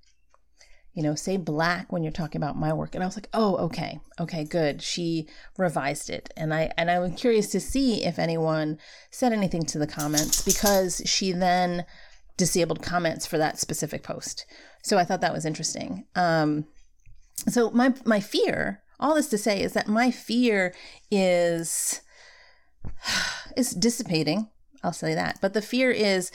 You 0.98 1.04
know, 1.04 1.16
say 1.16 1.38
black 1.38 1.92
when 1.92 2.04
you're 2.04 2.12
talking 2.12 2.42
about 2.42 2.58
my 2.58 2.74
work. 2.74 2.96
And 2.96 3.04
I 3.04 3.08
was 3.08 3.16
like, 3.16 3.30
oh, 3.34 3.56
okay, 3.58 4.00
okay, 4.20 4.44
good. 4.44 4.82
She 4.82 5.28
revised 5.58 6.10
it. 6.10 6.34
And 6.36 6.54
I, 6.54 6.72
and 6.76 6.90
I 6.90 6.98
was 6.98 7.14
curious 7.16 7.50
to 7.52 7.60
see 7.60 8.04
if 8.04 8.18
anyone 8.18 8.80
said 9.12 9.32
anything 9.32 9.64
to 9.68 9.78
the 9.78 9.88
comments 9.88 10.42
because 10.42 11.04
she 11.06 11.32
then 11.32 11.86
disabled 12.36 12.82
comments 12.82 13.26
for 13.26 13.38
that 13.38 13.60
specific 13.60 14.02
post. 14.02 14.46
So 14.82 14.98
I 14.98 15.04
thought 15.04 15.22
that 15.22 15.34
was 15.34 15.46
interesting. 15.46 16.06
Um, 16.16 16.66
so 17.48 17.70
my 17.72 17.94
my 18.06 18.20
fear 18.20 18.82
all 19.00 19.16
this 19.16 19.30
to 19.30 19.38
say 19.38 19.62
is 19.62 19.74
that 19.74 19.88
my 19.88 20.12
fear 20.12 20.74
is 21.12 22.02
is 23.58 23.72
dissipating 23.72 24.50
i'll 24.84 24.94
say 24.94 25.14
that 25.14 25.38
but 25.42 25.54
the 25.54 25.62
fear 25.62 25.92
is 25.92 26.32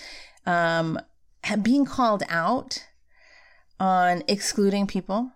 um 0.47 0.99
being 1.63 1.85
called 1.85 2.23
out 2.29 2.87
on 3.83 4.23
excluding 4.29 4.87
people 4.87 5.33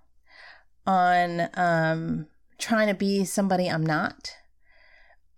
on 0.87 1.49
um 1.55 2.29
trying 2.59 2.87
to 2.87 2.95
be 2.95 3.25
somebody 3.25 3.69
i'm 3.69 3.85
not. 3.85 4.31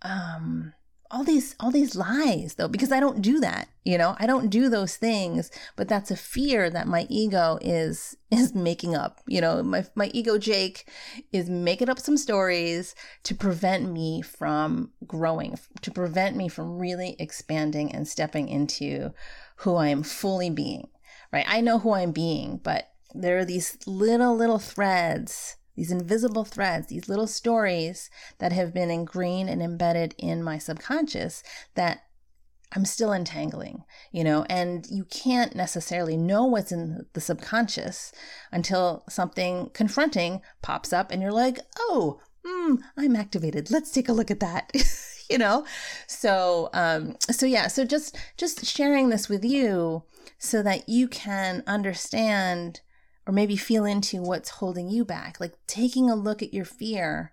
Um 0.02 0.74
all 1.10 1.24
these 1.24 1.56
all 1.58 1.70
these 1.70 1.96
lies 1.96 2.56
though 2.56 2.68
because 2.68 2.92
i 2.92 3.00
don't 3.00 3.22
do 3.22 3.40
that 3.40 3.68
you 3.82 3.96
know? 3.96 4.14
I 4.18 4.26
don't 4.26 4.50
do 4.50 4.68
those 4.68 4.96
things 4.96 5.50
but 5.74 5.88
that's 5.88 6.10
a 6.10 6.16
fear 6.16 6.68
that 6.68 6.86
my 6.86 7.06
ego 7.08 7.58
is 7.62 8.14
is 8.30 8.54
making 8.54 8.94
up 8.94 9.20
you 9.26 9.40
know? 9.40 9.62
My 9.62 9.86
my 9.94 10.10
ego 10.12 10.36
jake 10.36 10.86
is 11.32 11.48
making 11.48 11.88
up 11.88 11.98
some 11.98 12.18
stories 12.18 12.94
to 13.22 13.34
prevent 13.34 13.90
me 13.90 14.20
from 14.20 14.92
growing 15.06 15.58
to 15.80 15.90
prevent 15.90 16.36
me 16.36 16.48
from 16.48 16.78
really 16.78 17.16
expanding 17.18 17.90
and 17.90 18.06
stepping 18.06 18.48
into 18.48 19.14
who 19.56 19.76
i 19.76 19.88
am 19.88 20.02
fully 20.02 20.50
being 20.50 20.88
right? 21.32 21.46
I 21.48 21.62
know 21.62 21.78
who 21.78 21.94
i'm 21.94 22.12
being 22.12 22.60
but 22.62 22.84
there 23.14 23.38
are 23.38 23.44
these 23.44 23.78
little 23.86 24.36
little 24.36 24.58
threads 24.58 25.56
these 25.78 25.92
invisible 25.92 26.44
threads, 26.44 26.88
these 26.88 27.08
little 27.08 27.28
stories 27.28 28.10
that 28.38 28.50
have 28.50 28.74
been 28.74 28.90
ingrained 28.90 29.48
and 29.48 29.62
embedded 29.62 30.12
in 30.18 30.42
my 30.42 30.58
subconscious 30.58 31.44
that 31.76 32.00
I'm 32.74 32.84
still 32.84 33.12
entangling, 33.12 33.84
you 34.10 34.24
know, 34.24 34.44
and 34.50 34.84
you 34.90 35.04
can't 35.04 35.54
necessarily 35.54 36.16
know 36.16 36.44
what's 36.44 36.72
in 36.72 37.06
the 37.12 37.20
subconscious 37.20 38.12
until 38.50 39.04
something 39.08 39.70
confronting 39.72 40.42
pops 40.62 40.92
up 40.92 41.12
and 41.12 41.22
you're 41.22 41.32
like, 41.32 41.60
oh, 41.78 42.20
mm, 42.44 42.78
I'm 42.96 43.14
activated. 43.14 43.70
Let's 43.70 43.92
take 43.92 44.08
a 44.08 44.12
look 44.12 44.32
at 44.32 44.40
that. 44.40 44.72
you 45.30 45.36
know 45.36 45.62
so 46.06 46.70
um 46.72 47.14
so 47.20 47.44
yeah 47.44 47.66
so 47.66 47.84
just 47.84 48.16
just 48.38 48.64
sharing 48.64 49.10
this 49.10 49.28
with 49.28 49.44
you 49.44 50.02
so 50.38 50.62
that 50.62 50.88
you 50.88 51.06
can 51.06 51.62
understand 51.66 52.80
or 53.28 53.32
maybe 53.32 53.56
feel 53.56 53.84
into 53.84 54.22
what's 54.22 54.48
holding 54.48 54.88
you 54.88 55.04
back 55.04 55.38
like 55.38 55.52
taking 55.66 56.10
a 56.10 56.16
look 56.16 56.42
at 56.42 56.54
your 56.54 56.64
fear 56.64 57.32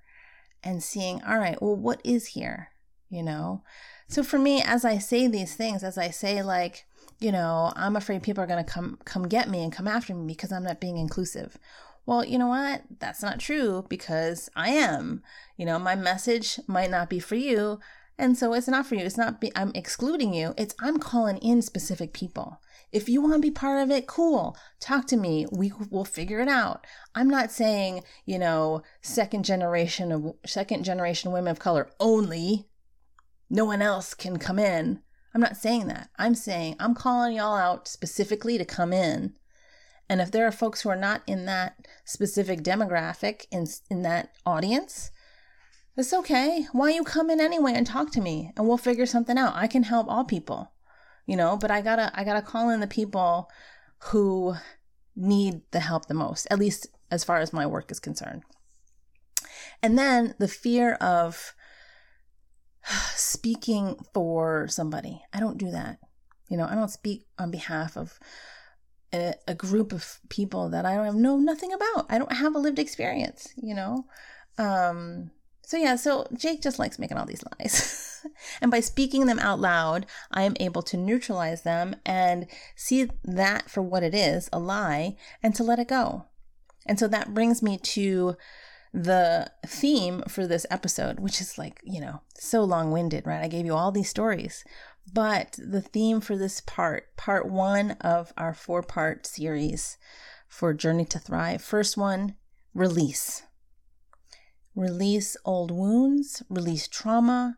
and 0.63 0.83
seeing 0.83 1.23
all 1.23 1.39
right 1.39 1.61
well 1.61 1.75
what 1.75 2.01
is 2.03 2.27
here 2.27 2.69
you 3.09 3.23
know 3.23 3.63
so 4.07 4.21
for 4.21 4.37
me 4.37 4.61
as 4.61 4.85
i 4.85 4.97
say 4.97 5.27
these 5.27 5.55
things 5.55 5.83
as 5.83 5.97
i 5.97 6.09
say 6.09 6.43
like 6.43 6.85
you 7.19 7.31
know 7.31 7.71
i'm 7.75 7.95
afraid 7.95 8.21
people 8.21 8.43
are 8.43 8.47
going 8.47 8.63
to 8.63 8.71
come 8.71 8.99
come 9.05 9.27
get 9.27 9.49
me 9.49 9.63
and 9.63 9.71
come 9.71 9.87
after 9.87 10.13
me 10.13 10.27
because 10.27 10.51
i'm 10.51 10.63
not 10.63 10.81
being 10.81 10.97
inclusive 10.97 11.57
well, 12.05 12.23
you 12.23 12.37
know 12.37 12.47
what? 12.47 12.83
That's 12.99 13.23
not 13.23 13.39
true 13.39 13.85
because 13.89 14.49
I 14.55 14.69
am. 14.69 15.23
You 15.57 15.65
know, 15.65 15.79
my 15.79 15.95
message 15.95 16.59
might 16.67 16.91
not 16.91 17.09
be 17.09 17.19
for 17.19 17.35
you. 17.35 17.79
And 18.17 18.37
so 18.37 18.53
it's 18.53 18.67
not 18.67 18.85
for 18.85 18.95
you. 18.95 19.03
It's 19.03 19.17
not, 19.17 19.41
be, 19.41 19.51
I'm 19.55 19.71
excluding 19.73 20.33
you. 20.33 20.53
It's, 20.57 20.75
I'm 20.79 20.99
calling 20.99 21.37
in 21.39 21.61
specific 21.61 22.13
people. 22.13 22.61
If 22.95 23.09
you 23.09 23.21
want 23.21 23.33
to 23.33 23.39
be 23.39 23.51
part 23.51 23.83
of 23.83 23.91
it, 23.91 24.07
cool. 24.07 24.55
Talk 24.79 25.05
to 25.07 25.17
me. 25.17 25.45
We 25.51 25.73
will 25.91 26.05
figure 26.05 26.39
it 26.39 26.47
out. 26.47 26.87
I'm 27.13 27.27
not 27.27 27.51
saying, 27.51 28.03
you 28.25 28.39
know, 28.39 28.83
second 29.01 29.43
generation 29.43 30.13
of 30.13 30.35
second 30.45 30.85
generation 30.85 31.33
women 31.33 31.51
of 31.51 31.59
color 31.59 31.89
only. 31.99 32.69
No 33.49 33.65
one 33.65 33.81
else 33.81 34.13
can 34.13 34.39
come 34.39 34.59
in. 34.59 35.01
I'm 35.33 35.41
not 35.41 35.57
saying 35.57 35.87
that. 35.87 36.09
I'm 36.17 36.35
saying 36.35 36.77
I'm 36.79 36.95
calling 36.95 37.35
y'all 37.35 37.57
out 37.57 37.89
specifically 37.89 38.57
to 38.57 38.63
come 38.63 38.93
in 38.93 39.35
and 40.07 40.21
if 40.21 40.31
there 40.31 40.45
are 40.47 40.51
folks 40.51 40.81
who 40.81 40.89
are 40.89 40.95
not 40.95 41.21
in 41.25 41.45
that 41.45 41.87
specific 42.05 42.61
demographic 42.61 43.45
in 43.51 43.67
in 43.89 44.03
that 44.03 44.31
audience, 44.45 45.11
it's 45.97 46.13
okay. 46.13 46.67
Why 46.71 46.91
you 46.91 47.03
come 47.03 47.29
in 47.29 47.41
anyway 47.41 47.73
and 47.73 47.87
talk 47.87 48.11
to 48.11 48.21
me 48.21 48.51
and 48.55 48.67
we'll 48.67 48.77
figure 48.77 49.05
something 49.05 49.37
out. 49.37 49.55
I 49.55 49.67
can 49.67 49.83
help 49.83 50.07
all 50.07 50.23
people. 50.23 50.71
You 51.25 51.35
know, 51.35 51.57
but 51.57 51.71
I 51.71 51.81
got 51.81 51.95
to 51.95 52.11
I 52.13 52.23
got 52.23 52.35
to 52.35 52.41
call 52.41 52.69
in 52.69 52.79
the 52.79 52.87
people 52.87 53.49
who 54.05 54.55
need 55.15 55.61
the 55.71 55.79
help 55.79 56.07
the 56.07 56.13
most, 56.13 56.47
at 56.51 56.59
least 56.59 56.87
as 57.09 57.23
far 57.23 57.37
as 57.39 57.53
my 57.53 57.65
work 57.65 57.91
is 57.91 57.99
concerned. 57.99 58.43
And 59.81 59.97
then 59.97 60.35
the 60.37 60.47
fear 60.47 60.93
of 60.95 61.53
speaking 63.15 63.97
for 64.13 64.67
somebody. 64.67 65.23
I 65.33 65.39
don't 65.39 65.57
do 65.57 65.71
that. 65.71 65.99
You 66.49 66.57
know, 66.57 66.67
I 66.69 66.75
don't 66.75 66.91
speak 66.91 67.25
on 67.39 67.51
behalf 67.51 67.97
of 67.97 68.19
a, 69.13 69.33
a 69.47 69.55
group 69.55 69.93
of 69.93 70.19
people 70.29 70.69
that 70.69 70.85
I 70.85 70.95
don't 70.95 71.21
know 71.21 71.37
nothing 71.37 71.73
about. 71.73 72.05
I 72.09 72.17
don't 72.17 72.33
have 72.33 72.55
a 72.55 72.59
lived 72.59 72.79
experience, 72.79 73.53
you 73.55 73.73
know? 73.73 74.05
Um, 74.57 75.31
so 75.63 75.77
yeah, 75.77 75.95
so 75.95 76.27
Jake 76.37 76.61
just 76.61 76.79
likes 76.79 76.99
making 76.99 77.17
all 77.17 77.25
these 77.25 77.43
lies. 77.59 78.11
and 78.61 78.71
by 78.71 78.79
speaking 78.79 79.25
them 79.25 79.39
out 79.39 79.59
loud, 79.59 80.05
I 80.31 80.43
am 80.43 80.55
able 80.59 80.81
to 80.83 80.97
neutralize 80.97 81.63
them 81.63 81.95
and 82.05 82.47
see 82.75 83.09
that 83.23 83.69
for 83.69 83.81
what 83.81 84.03
it 84.03 84.13
is, 84.13 84.49
a 84.51 84.59
lie, 84.59 85.15
and 85.41 85.55
to 85.55 85.63
let 85.63 85.79
it 85.79 85.87
go. 85.87 86.25
And 86.85 86.99
so 86.99 87.07
that 87.07 87.33
brings 87.33 87.63
me 87.63 87.77
to 87.77 88.35
the 88.93 89.51
theme 89.65 90.23
for 90.27 90.47
this 90.47 90.65
episode, 90.69 91.19
which 91.19 91.41
is 91.41 91.57
like, 91.57 91.81
you 91.83 91.99
know, 91.99 92.21
so 92.35 92.63
long 92.63 92.91
winded, 92.91 93.27
right? 93.27 93.43
I 93.43 93.49
gave 93.49 93.65
you 93.65 93.75
all 93.75 93.91
these 93.91 94.09
stories. 94.09 94.63
But 95.11 95.59
the 95.61 95.81
theme 95.81 96.21
for 96.21 96.37
this 96.37 96.61
part, 96.61 97.15
part 97.17 97.49
one 97.49 97.91
of 98.01 98.33
our 98.37 98.53
four 98.53 98.81
part 98.81 99.27
series 99.27 99.97
for 100.47 100.73
Journey 100.73 101.05
to 101.05 101.19
Thrive, 101.19 101.61
first 101.61 101.97
one, 101.97 102.35
release. 102.73 103.43
Release 104.75 105.37
old 105.45 105.71
wounds, 105.71 106.43
release 106.49 106.87
trauma, 106.87 107.57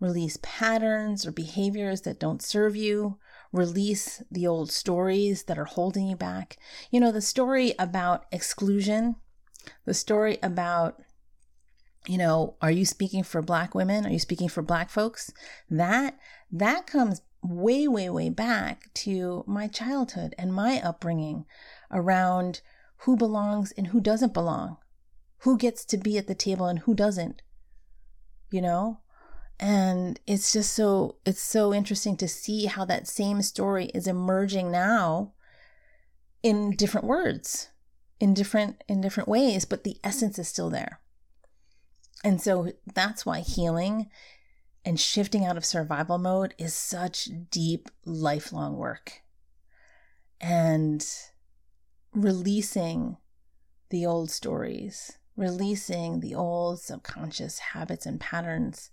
release 0.00 0.38
patterns 0.42 1.26
or 1.26 1.32
behaviors 1.32 2.02
that 2.02 2.20
don't 2.20 2.42
serve 2.42 2.76
you, 2.76 3.18
release 3.52 4.22
the 4.30 4.46
old 4.46 4.70
stories 4.70 5.44
that 5.44 5.58
are 5.58 5.64
holding 5.64 6.08
you 6.08 6.16
back. 6.16 6.58
You 6.90 7.00
know, 7.00 7.12
the 7.12 7.20
story 7.20 7.74
about 7.78 8.26
exclusion, 8.32 9.16
the 9.84 9.94
story 9.94 10.38
about 10.42 11.00
you 12.06 12.18
know, 12.18 12.56
are 12.60 12.70
you 12.70 12.84
speaking 12.84 13.22
for 13.22 13.40
black 13.40 13.74
women? 13.74 14.04
Are 14.04 14.10
you 14.10 14.18
speaking 14.18 14.48
for 14.48 14.62
black 14.62 14.90
folks? 14.90 15.32
That 15.70 16.18
that 16.52 16.86
comes 16.86 17.22
way 17.42 17.88
way 17.88 18.10
way 18.10 18.28
back 18.28 18.92
to 18.94 19.44
my 19.46 19.68
childhood 19.68 20.34
and 20.38 20.52
my 20.52 20.80
upbringing 20.82 21.46
around 21.90 22.60
who 22.98 23.16
belongs 23.16 23.72
and 23.72 23.88
who 23.88 24.00
doesn't 24.00 24.34
belong. 24.34 24.76
Who 25.38 25.56
gets 25.56 25.84
to 25.86 25.96
be 25.96 26.18
at 26.18 26.26
the 26.26 26.34
table 26.34 26.66
and 26.66 26.80
who 26.80 26.94
doesn't. 26.94 27.42
You 28.50 28.62
know? 28.62 29.00
And 29.60 30.18
it's 30.26 30.52
just 30.52 30.72
so 30.72 31.16
it's 31.24 31.42
so 31.42 31.72
interesting 31.72 32.16
to 32.18 32.28
see 32.28 32.66
how 32.66 32.84
that 32.86 33.06
same 33.06 33.40
story 33.42 33.86
is 33.94 34.06
emerging 34.06 34.70
now 34.70 35.32
in 36.42 36.72
different 36.72 37.06
words, 37.06 37.68
in 38.18 38.34
different 38.34 38.82
in 38.88 39.00
different 39.00 39.28
ways, 39.28 39.64
but 39.64 39.84
the 39.84 39.98
essence 40.02 40.38
is 40.38 40.48
still 40.48 40.70
there. 40.70 41.00
And 42.24 42.40
so 42.40 42.72
that's 42.94 43.24
why 43.24 43.40
healing 43.40 44.08
and 44.84 44.98
shifting 44.98 45.44
out 45.44 45.56
of 45.56 45.64
survival 45.64 46.18
mode 46.18 46.54
is 46.58 46.74
such 46.74 47.28
deep, 47.50 47.90
lifelong 48.04 48.76
work. 48.76 49.22
And 50.40 51.06
releasing 52.12 53.16
the 53.90 54.04
old 54.04 54.30
stories, 54.30 55.18
releasing 55.36 56.20
the 56.20 56.34
old 56.34 56.80
subconscious 56.80 57.58
habits 57.58 58.04
and 58.04 58.20
patterns 58.20 58.90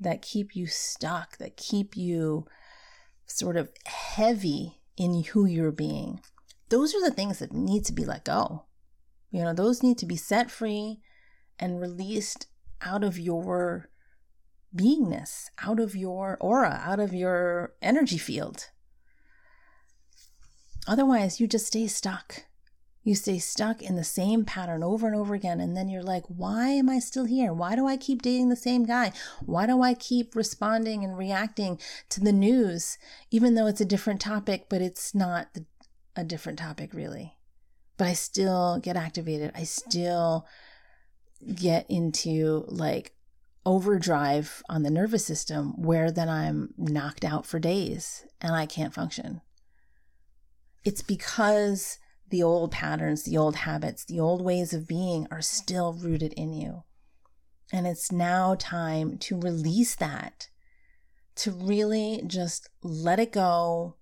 that 0.00 0.22
keep 0.22 0.56
you 0.56 0.66
stuck, 0.66 1.36
that 1.38 1.56
keep 1.56 1.96
you 1.96 2.46
sort 3.26 3.56
of 3.56 3.70
heavy 3.84 4.80
in 4.96 5.22
who 5.22 5.44
you're 5.44 5.70
being. 5.70 6.20
Those 6.68 6.94
are 6.94 7.02
the 7.02 7.14
things 7.14 7.38
that 7.38 7.52
need 7.52 7.84
to 7.84 7.92
be 7.92 8.04
let 8.04 8.24
go. 8.24 8.64
You 9.30 9.44
know, 9.44 9.52
those 9.52 9.82
need 9.82 9.98
to 9.98 10.06
be 10.06 10.16
set 10.16 10.50
free 10.50 11.00
and 11.58 11.80
released 11.80 12.46
out 12.82 13.04
of 13.04 13.18
your 13.18 13.90
beingness, 14.74 15.50
out 15.62 15.78
of 15.78 15.94
your 15.94 16.38
aura, 16.40 16.80
out 16.84 17.00
of 17.00 17.12
your 17.12 17.74
energy 17.82 18.18
field. 18.18 18.70
Otherwise, 20.86 21.40
you 21.40 21.46
just 21.46 21.66
stay 21.66 21.86
stuck. 21.86 22.44
You 23.10 23.16
stay 23.16 23.40
stuck 23.40 23.82
in 23.82 23.96
the 23.96 24.04
same 24.04 24.44
pattern 24.44 24.84
over 24.84 25.08
and 25.08 25.16
over 25.16 25.34
again. 25.34 25.58
And 25.58 25.76
then 25.76 25.88
you're 25.88 26.00
like, 26.00 26.22
why 26.28 26.68
am 26.68 26.88
I 26.88 27.00
still 27.00 27.24
here? 27.24 27.52
Why 27.52 27.74
do 27.74 27.84
I 27.88 27.96
keep 27.96 28.22
dating 28.22 28.50
the 28.50 28.54
same 28.54 28.84
guy? 28.84 29.10
Why 29.44 29.66
do 29.66 29.82
I 29.82 29.94
keep 29.94 30.36
responding 30.36 31.02
and 31.02 31.18
reacting 31.18 31.80
to 32.10 32.20
the 32.20 32.30
news, 32.30 32.98
even 33.32 33.56
though 33.56 33.66
it's 33.66 33.80
a 33.80 33.84
different 33.84 34.20
topic, 34.20 34.66
but 34.68 34.80
it's 34.80 35.12
not 35.12 35.48
a 36.14 36.22
different 36.22 36.60
topic 36.60 36.94
really? 36.94 37.34
But 37.96 38.06
I 38.06 38.12
still 38.12 38.78
get 38.78 38.96
activated. 38.96 39.50
I 39.56 39.64
still 39.64 40.46
get 41.52 41.90
into 41.90 42.64
like 42.68 43.16
overdrive 43.66 44.62
on 44.68 44.84
the 44.84 44.88
nervous 44.90 45.26
system 45.26 45.72
where 45.82 46.12
then 46.12 46.28
I'm 46.28 46.74
knocked 46.78 47.24
out 47.24 47.44
for 47.44 47.58
days 47.58 48.24
and 48.40 48.54
I 48.54 48.66
can't 48.66 48.94
function. 48.94 49.40
It's 50.84 51.02
because 51.02 51.98
the 52.30 52.42
old 52.42 52.72
patterns, 52.72 53.24
the 53.24 53.36
old 53.36 53.56
habits, 53.56 54.04
the 54.04 54.20
old 54.20 54.42
ways 54.42 54.72
of 54.72 54.88
being 54.88 55.26
are 55.30 55.42
still 55.42 55.92
rooted 55.92 56.32
in 56.34 56.52
you. 56.52 56.84
And 57.72 57.86
it's 57.86 58.10
now 58.10 58.56
time 58.58 59.18
to 59.18 59.40
release 59.40 59.94
that, 59.96 60.48
to 61.36 61.50
really 61.52 62.22
just 62.26 62.68
let 62.82 63.20
it 63.20 63.32
go, 63.32 63.96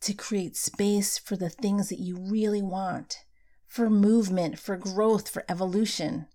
to 0.00 0.14
create 0.14 0.56
space 0.56 1.18
for 1.18 1.36
the 1.36 1.50
things 1.50 1.88
that 1.88 1.98
you 1.98 2.16
really 2.18 2.62
want 2.62 3.24
for 3.66 3.90
movement, 3.90 4.58
for 4.58 4.76
growth, 4.76 5.28
for 5.28 5.44
evolution. 5.48 6.26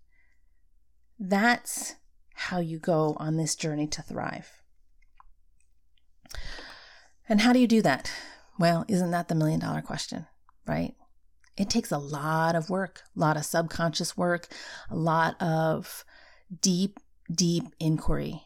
That's 1.20 1.96
how 2.34 2.60
you 2.60 2.78
go 2.78 3.16
on 3.20 3.38
this 3.38 3.56
journey 3.56 3.88
to 3.88 4.02
thrive. 4.02 4.62
And 7.28 7.42
how 7.42 7.54
do 7.54 7.60
you 7.60 7.68
do 7.68 7.82
that? 7.82 8.12
Well, 8.60 8.86
isn't 8.88 9.12
that 9.12 9.28
the 9.28 9.36
million 9.36 9.60
dollar 9.60 9.82
question, 9.82 10.28
right? 10.68 10.94
It 11.58 11.70
takes 11.70 11.92
a 11.92 11.98
lot 11.98 12.56
of 12.56 12.70
work, 12.70 13.04
a 13.16 13.20
lot 13.20 13.38
of 13.38 13.46
subconscious 13.46 14.16
work, 14.16 14.48
a 14.90 14.96
lot 14.96 15.42
of 15.42 16.06
deep, 16.62 17.00
deep 17.34 17.66
inquiry, 17.80 18.42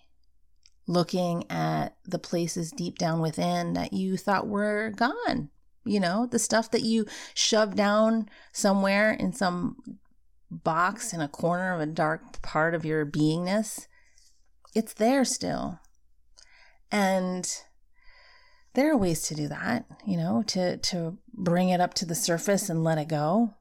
looking 0.88 1.49
at 1.49 1.95
the 2.06 2.19
places 2.19 2.71
deep 2.71 2.97
down 2.97 3.21
within 3.21 3.73
that 3.73 3.93
you 3.93 4.17
thought 4.17 4.47
were 4.47 4.91
gone, 4.95 5.49
you 5.86 5.99
know, 5.99 6.28
the 6.30 6.39
stuff 6.39 6.71
that 6.71 6.82
you 6.82 7.06
shoved 7.34 7.78
down 7.78 8.28
somewhere 8.51 9.12
in 9.12 9.34
some 9.34 9.78
box 10.49 11.13
in 11.13 11.21
a 11.21 11.28
corner 11.28 11.73
of 11.73 11.82
a 11.82 11.86
dark 11.86 12.41
part 12.41 12.73
of 12.73 12.86
your 12.86 13.06
beingness, 13.06 13.88
it's 14.73 14.93
there 14.93 15.25
still. 15.25 15.80
And 16.91 17.47
there 18.76 18.92
are 18.92 18.98
ways 18.98 19.22
to 19.24 19.36
do 19.36 19.48
that, 19.48 19.86
you 20.06 20.18
know, 20.18 20.44
to 20.48 20.78
to 20.78 21.18
bring 21.34 21.70
it 21.70 21.82
up 21.82 21.94
to 21.96 22.06
the 22.06 22.16
surface 22.16 22.70
and 22.70 22.84
let 22.84 22.98
it 22.98 23.08
go. 23.08 23.54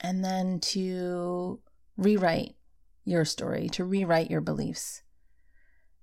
And 0.00 0.24
then 0.24 0.58
to 0.60 1.60
rewrite 1.96 2.56
your 3.04 3.24
story, 3.24 3.68
to 3.70 3.84
rewrite 3.84 4.30
your 4.30 4.40
beliefs. 4.40 5.02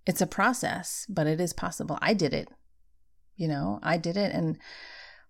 It's 0.06 0.22
a 0.22 0.28
process, 0.28 1.06
but 1.10 1.28
it 1.28 1.42
is 1.42 1.54
possible. 1.54 1.98
I 2.02 2.14
did 2.14 2.34
it. 2.34 2.50
You 3.36 3.48
know, 3.48 3.80
I 3.84 3.98
did 3.98 4.18
it 4.18 4.34
and 4.34 4.58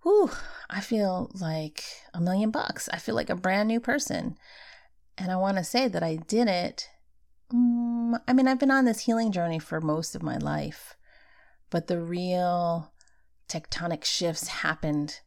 whew, 0.04 0.32
I 0.70 0.82
feel 0.82 1.32
like 1.40 1.84
a 2.14 2.22
million 2.22 2.52
bucks. 2.52 2.90
I 2.92 2.98
feel 2.98 3.16
like 3.16 3.30
a 3.30 3.36
brand 3.36 3.68
new 3.68 3.80
person. 3.80 4.38
And 5.18 5.32
I 5.32 5.36
want 5.36 5.58
to 5.58 5.64
say 5.64 5.88
that 5.88 6.04
I 6.04 6.16
did 6.16 6.48
it. 6.48 6.90
Um, 7.52 8.18
I 8.28 8.34
mean, 8.34 8.48
I've 8.48 8.60
been 8.60 8.72
on 8.72 8.86
this 8.86 9.02
healing 9.02 9.32
journey 9.32 9.60
for 9.60 9.82
most 9.82 10.16
of 10.16 10.24
my 10.24 10.38
life, 10.38 10.96
but 11.70 11.88
the 11.88 12.02
real 12.02 12.92
tectonic 13.48 14.04
shifts 14.04 14.48
happened 14.48 15.22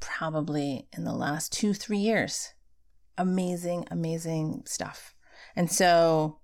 probably 0.00 0.88
in 0.96 1.04
the 1.04 1.12
last 1.12 1.52
two, 1.52 1.74
three 1.74 1.98
years. 1.98 2.52
Amazing, 3.18 3.86
amazing 3.90 4.62
stuff. 4.66 5.14
And 5.54 5.70
so, 5.70 6.38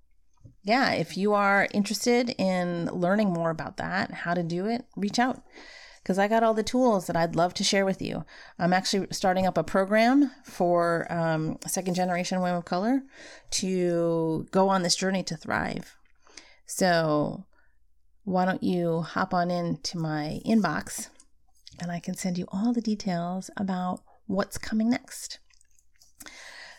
yeah, 0.63 0.93
if 0.93 1.17
you 1.17 1.33
are 1.33 1.67
interested 1.73 2.33
in 2.37 2.87
learning 2.87 3.31
more 3.31 3.51
about 3.51 3.77
that, 3.77 4.11
how 4.11 4.33
to 4.33 4.43
do 4.43 4.65
it, 4.65 4.85
reach 4.95 5.19
out 5.19 5.43
because 6.03 6.19
I 6.19 6.27
got 6.27 6.43
all 6.43 6.53
the 6.53 6.63
tools 6.63 7.07
that 7.07 7.15
I'd 7.15 7.35
love 7.35 7.53
to 7.55 7.63
share 7.63 7.85
with 7.85 8.01
you. 8.01 8.25
I'm 8.59 8.73
actually 8.73 9.07
starting 9.11 9.47
up 9.47 9.57
a 9.57 9.63
program 9.63 10.31
for 10.43 11.07
um, 11.09 11.57
second 11.65 11.93
generation 11.93 12.41
women 12.41 12.57
of 12.57 12.65
color 12.65 13.03
to 13.51 14.45
go 14.51 14.67
on 14.67 14.83
this 14.83 14.97
journey 14.97 15.23
to 15.23 15.37
thrive. 15.37 15.95
So, 16.65 17.45
why 18.23 18.45
don't 18.45 18.63
you 18.63 19.01
hop 19.01 19.33
on 19.33 19.51
into 19.51 19.97
my 19.97 20.39
inbox 20.45 21.09
and 21.79 21.91
I 21.91 21.99
can 21.99 22.15
send 22.15 22.37
you 22.37 22.45
all 22.51 22.73
the 22.73 22.81
details 22.81 23.49
about 23.57 24.01
what's 24.27 24.57
coming 24.57 24.89
next. 24.89 25.39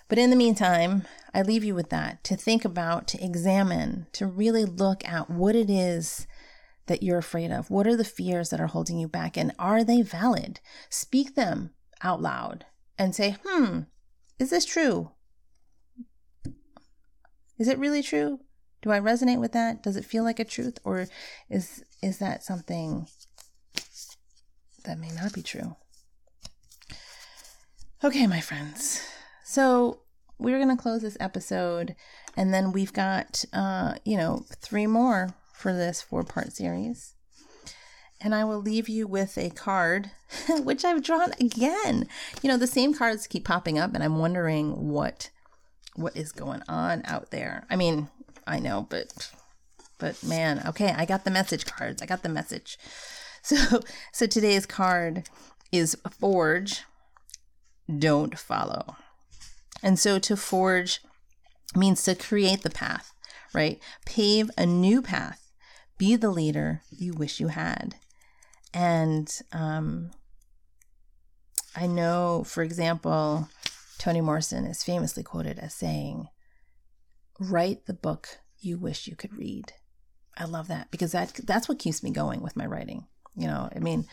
But 0.09 0.19
in 0.19 0.31
the 0.31 0.37
meantime, 0.37 1.05
I 1.33 1.43
leave 1.43 1.65
you 1.65 1.75
with 1.75 1.91
that 1.91 2.23
to 2.25 2.37
think 2.37 2.65
about, 2.65 3.09
to 3.09 3.25
examine, 3.25 4.07
to 4.13 4.27
really 4.27 4.65
look 4.65 5.07
at 5.09 5.31
what 5.31 5.57
it 5.57 5.71
is 5.71 6.27
that 6.87 7.03
you're 7.03 7.19
afraid 7.19 7.51
of. 7.51 7.71
What 7.71 7.87
are 7.87 7.97
the 7.97 8.05
fears 8.05 8.51
that 8.51 8.61
are 8.61 8.67
holding 8.67 8.99
you 8.99 9.09
back? 9.09 9.37
And 9.37 9.53
are 9.59 9.83
they 9.83 10.03
valid? 10.03 10.61
Speak 10.91 11.35
them 11.35 11.71
out 12.03 12.21
loud 12.21 12.67
and 12.99 13.15
say, 13.15 13.37
hmm, 13.45 13.81
is 14.39 14.51
this 14.51 14.65
true? 14.65 15.11
Is 17.59 17.69
it 17.69 17.79
really 17.79 18.03
true? 18.03 18.41
Do 18.85 18.93
I 18.93 19.01
resonate 19.01 19.41
with 19.41 19.53
that? 19.53 19.83
Does 19.83 19.97
it 19.97 20.05
feel 20.05 20.25
like 20.25 20.39
a 20.39 20.45
truth? 20.45 20.79
Or 20.85 21.07
is 21.49 21.83
is 22.03 22.19
that 22.19 22.45
something 22.45 23.09
that 24.85 24.99
may 24.99 25.09
not 25.09 25.33
be 25.33 25.41
true? 25.41 25.77
Okay, 28.05 28.27
my 28.27 28.41
friends. 28.41 29.01
So 29.43 30.01
we're 30.39 30.59
going 30.59 30.77
to 30.77 30.83
close 30.83 31.01
this 31.01 31.17
episode, 31.19 31.97
and 32.37 32.53
then 32.53 32.73
we've 32.73 32.93
got, 32.93 33.47
uh, 33.55 33.95
you 34.05 34.19
know, 34.19 34.45
three 34.61 34.87
more 34.87 35.35
for 35.55 35.73
this 35.73 36.03
four 36.03 36.23
part 36.23 36.53
series. 36.53 37.15
And 38.21 38.35
I 38.35 38.45
will 38.45 38.61
leave 38.61 38.91
you 38.91 39.07
with 39.07 39.39
a 39.39 39.49
card, 39.49 40.11
which 40.63 40.85
I've 40.85 41.03
drawn 41.03 41.33
again. 41.41 42.07
You 42.43 42.51
know, 42.51 42.59
the 42.59 42.67
same 42.67 42.93
cards 42.93 43.27
keep 43.27 43.47
popping 43.47 43.79
up, 43.79 43.95
and 43.95 44.05
I'm 44.05 44.19
wondering 44.19 44.91
what 44.91 45.31
what 45.97 46.17
is 46.17 46.33
going 46.33 46.63
on 46.69 47.03
out 47.05 47.31
there. 47.31 47.67
I 47.71 47.77
mean, 47.77 48.09
I 48.47 48.59
know, 48.59 48.87
but 48.89 49.31
but 49.99 50.23
man, 50.23 50.63
okay, 50.67 50.93
I 50.97 51.05
got 51.05 51.25
the 51.25 51.31
message 51.31 51.67
cards. 51.67 52.03
I 52.03 52.07
got 52.07 52.23
the 52.23 52.29
message. 52.29 52.79
So 53.47 53.81
so 54.11 54.25
today's 54.25 54.65
card 54.65 55.29
is 55.71 55.99
forge, 56.19 56.85
don't 57.99 58.39
follow. 58.39 58.97
And 59.83 59.99
so 59.99 60.19
to 60.21 60.35
forge 60.35 61.03
means 61.77 62.03
to 62.05 62.15
create 62.15 62.63
the 62.63 62.71
path, 62.71 63.13
right? 63.53 63.79
Pave 64.07 64.51
a 64.57 64.65
new 64.65 65.03
path. 65.03 65.51
Be 65.99 66.17
the 66.17 66.31
leader 66.31 66.81
you 66.91 67.13
wish 67.13 67.39
you 67.39 67.49
had. 67.49 67.97
And 68.73 69.31
um, 69.53 70.11
I 71.77 71.87
know, 71.87 72.45
for 72.47 72.63
example, 72.63 73.49
Toni 73.99 74.21
Morrison 74.21 74.65
is 74.65 74.83
famously 74.83 75.23
quoted 75.23 75.59
as 75.59 75.75
saying, 75.75 76.29
Write 77.41 77.87
the 77.87 77.95
book 77.95 78.39
you 78.61 78.79
wish 78.79 79.07
you 79.07 79.17
could 79.17 79.37
read. 79.37 79.73
I 80.37 80.45
love 80.45 80.69
that 80.69 80.91
because 80.91 81.13
that 81.13 81.35
that's 81.45 81.69
what 81.69 81.79
keeps 81.79 82.03
me 82.03 82.11
going 82.11 82.43
with 82.43 82.57
my 82.57 82.67
writing. 82.67 83.07
You 83.37 83.47
know, 83.47 83.69
I 83.75 83.79
mean, 83.79 84.07